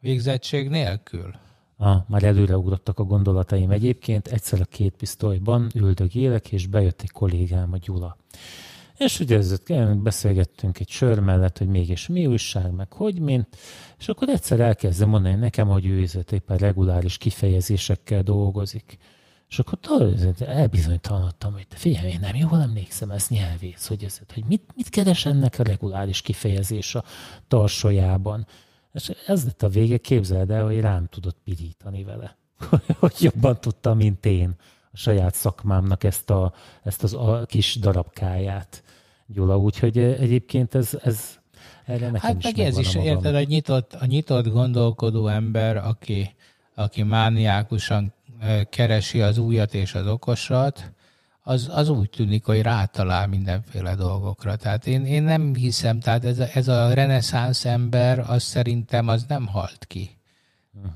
[0.00, 1.34] végzettség nélkül.
[1.78, 4.26] Ah, már előreugrottak a gondolataim egyébként.
[4.26, 8.16] Egyszer a két pisztolyban üldögélek, és bejött egy kollégám, a Gyula.
[8.98, 13.48] És ugye ezzel beszélgettünk egy sör mellett, hogy mégis mi újság, meg hogy mint,
[13.98, 18.98] és akkor egyszer elkezdem mondani nekem, hogy ő éppen reguláris kifejezésekkel dolgozik.
[19.48, 19.78] És akkor
[20.38, 25.26] elbizonytalanodtam, hogy figyelj, én nem jól emlékszem, ez nyelvész, hogy, ez, hogy mit, mit keres
[25.26, 27.04] ennek a reguláris kifejezés a
[27.48, 28.46] tarsójában.
[28.92, 32.36] És ez lett a vége, képzeld el, hogy rám tudott pirítani vele.
[33.00, 34.54] hogy jobban tudta, mint én
[34.92, 38.82] a saját szakmámnak ezt, a, ezt az a kis darabkáját.
[39.26, 41.38] Gyula, úgyhogy egyébként ez, ez
[41.84, 46.34] erre nekem hát is meg ez is, érted, a nyitott, a nyitott gondolkodó ember, aki,
[46.74, 48.12] aki mániákusan
[48.70, 50.92] keresi az újat és az okosat,
[51.42, 54.56] az, az úgy tűnik, hogy rátalál mindenféle dolgokra.
[54.56, 59.24] Tehát én, én nem hiszem, tehát ez a, ez a reneszánsz ember, az szerintem az
[59.28, 60.16] nem halt ki.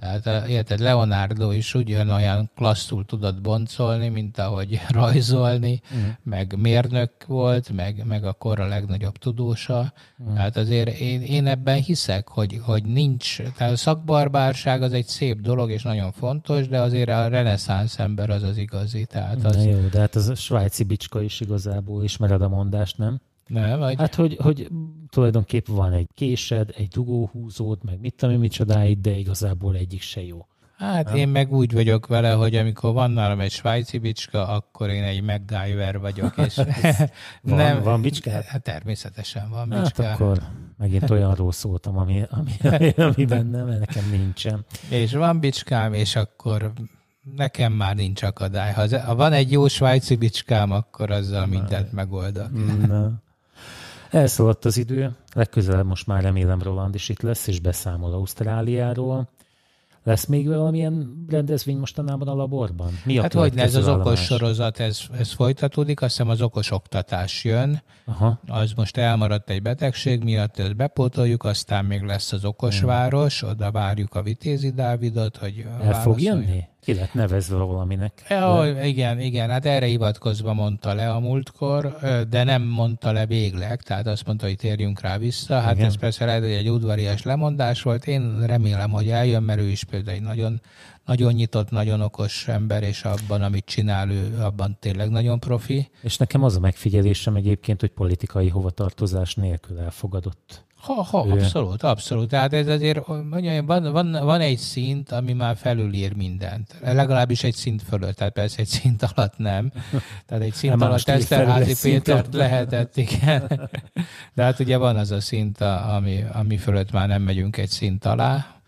[0.00, 6.10] Tehát érted, Leonardo is ugyanolyan klasszul tudott boncolni, mint ahogy rajzolni, uh-huh.
[6.22, 9.92] meg mérnök volt, meg, meg a kor a legnagyobb tudósa.
[10.18, 10.34] Uh-huh.
[10.34, 15.40] Tehát azért én, én ebben hiszek, hogy, hogy nincs, tehát a szakbarbárság az egy szép
[15.40, 19.04] dolog, és nagyon fontos, de azért a reneszánsz ember az az igazi.
[19.04, 19.56] Tehát az...
[19.56, 23.20] Na jó, de hát az a svájci bicska is igazából ismered a mondást, nem?
[23.51, 23.96] Nem, vagy...
[23.98, 24.68] Hát, hogy, hogy
[25.09, 30.24] tulajdonképp van egy késed, egy dugóhúzód, meg mit tudom én micsodáid, de igazából egyik se
[30.24, 30.46] jó.
[30.76, 31.14] Hát nem?
[31.14, 35.22] én meg úgy vagyok vele, hogy amikor van nálam egy svájci bicska, akkor én egy
[35.22, 36.36] MacGyver vagyok.
[36.36, 36.55] És
[37.42, 38.30] van, nem, van bicska?
[38.30, 40.03] Hát természetesen van bicska.
[40.03, 40.42] Hát akkor
[40.78, 44.64] megint olyanról szóltam, ami, ami, ami, ami bennem, nekem nincsen.
[44.88, 46.72] És van bicskám, és akkor
[47.36, 48.72] nekem már nincs akadály.
[48.72, 52.51] Ha, ha van egy jó svájci bicskám, akkor azzal mindent megoldok.
[52.86, 53.22] Na.
[54.11, 59.28] Elszaladt az idő, legközelebb most már remélem Roland is itt lesz, és beszámol Ausztráliáról.
[60.04, 62.98] Lesz még valamilyen rendezvény mostanában a laborban?
[63.04, 66.70] Mi a hát hogy ez az okos sorozat, ez, ez folytatódik, azt hiszem az okos
[66.70, 68.40] oktatás jön, Aha.
[68.46, 73.70] az most elmaradt egy betegség miatt, ezt bepótoljuk, aztán még lesz az okos város, oda
[73.70, 76.64] várjuk a Vitézi Dávidot, hogy El fog jönni?
[76.91, 78.12] Ki lett nevezve valaminek.
[78.28, 81.97] Ja, igen, igen, hát erre hivatkozva mondta le a múltkor,
[82.30, 85.61] de nem mondta le végleg, tehát azt mondta, hogy térjünk rá vissza.
[85.61, 85.86] Hát igen.
[85.86, 88.07] ez persze lehet, hogy egy udvarias lemondás volt.
[88.07, 90.61] Én remélem, hogy eljön, mert ő is például egy nagyon,
[91.11, 95.90] nagyon nyitott, nagyon okos ember, és abban, amit csinál, ő abban tényleg nagyon profi.
[96.02, 102.28] És nekem az a megfigyelésem egyébként, hogy politikai hovatartozás nélkül elfogadott ha, ha, abszolút, abszolút.
[102.28, 106.76] Tehát ez azért, mondjam, van, van, van egy szint, ami már felülír mindent.
[106.82, 109.72] Legalábbis egy szint fölött, tehát persze egy szint alatt nem.
[110.26, 113.70] Tehát egy szint nem alatt Eszterházi Pétert lehetett, igen.
[114.34, 118.04] De hát ugye van az a szint, ami, ami fölött már nem megyünk egy szint
[118.04, 118.59] alá,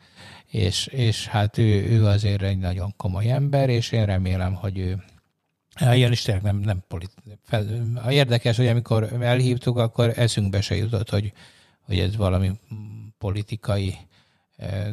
[0.53, 5.03] és, és hát ő, ő azért egy nagyon komoly ember, és én remélem, hogy ő,
[5.93, 7.65] Ilyen is tényleg nem, nem politi- fel,
[8.11, 11.33] Érdekes, hogy amikor elhívtuk, akkor eszünkbe se jutott, hogy
[11.83, 12.51] hogy ez valami
[13.19, 13.97] politikai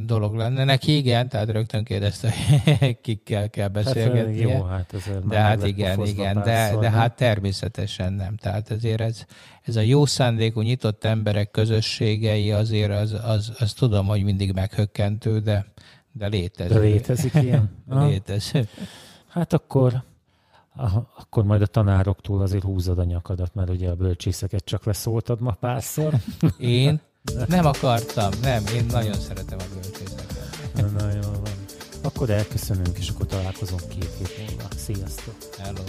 [0.05, 0.63] dolog lenne.
[0.63, 2.34] Neki igen, tehát rögtön kérdezte,
[2.80, 4.41] hogy kikkel kell beszélgetni.
[4.41, 4.95] Hát, jó, hát
[5.28, 8.36] de hát igen, igen, de, de hát természetesen nem.
[8.36, 9.26] Tehát azért ez,
[9.61, 15.39] ez a jó szándékú, nyitott emberek közösségei azért az, az, az tudom, hogy mindig meghökkentő,
[15.39, 15.65] de,
[16.11, 16.74] de létezik.
[16.74, 17.70] De létezik ilyen?
[18.07, 18.70] létezik.
[19.30, 20.03] Hát akkor
[21.17, 25.51] akkor majd a tanároktól azért húzod a nyakadat, mert ugye a bölcsészeket csak leszóltad ma
[25.51, 26.13] párszor.
[26.57, 27.01] Én
[27.48, 30.92] nem akartam, nem, én nagyon szeretem a bölcsészeket.
[30.98, 31.54] Na, jó van.
[32.02, 34.68] Akkor elköszönünk, és akkor találkozunk két hét múlva.
[34.86, 35.36] Sziasztok!
[35.58, 35.84] Hello!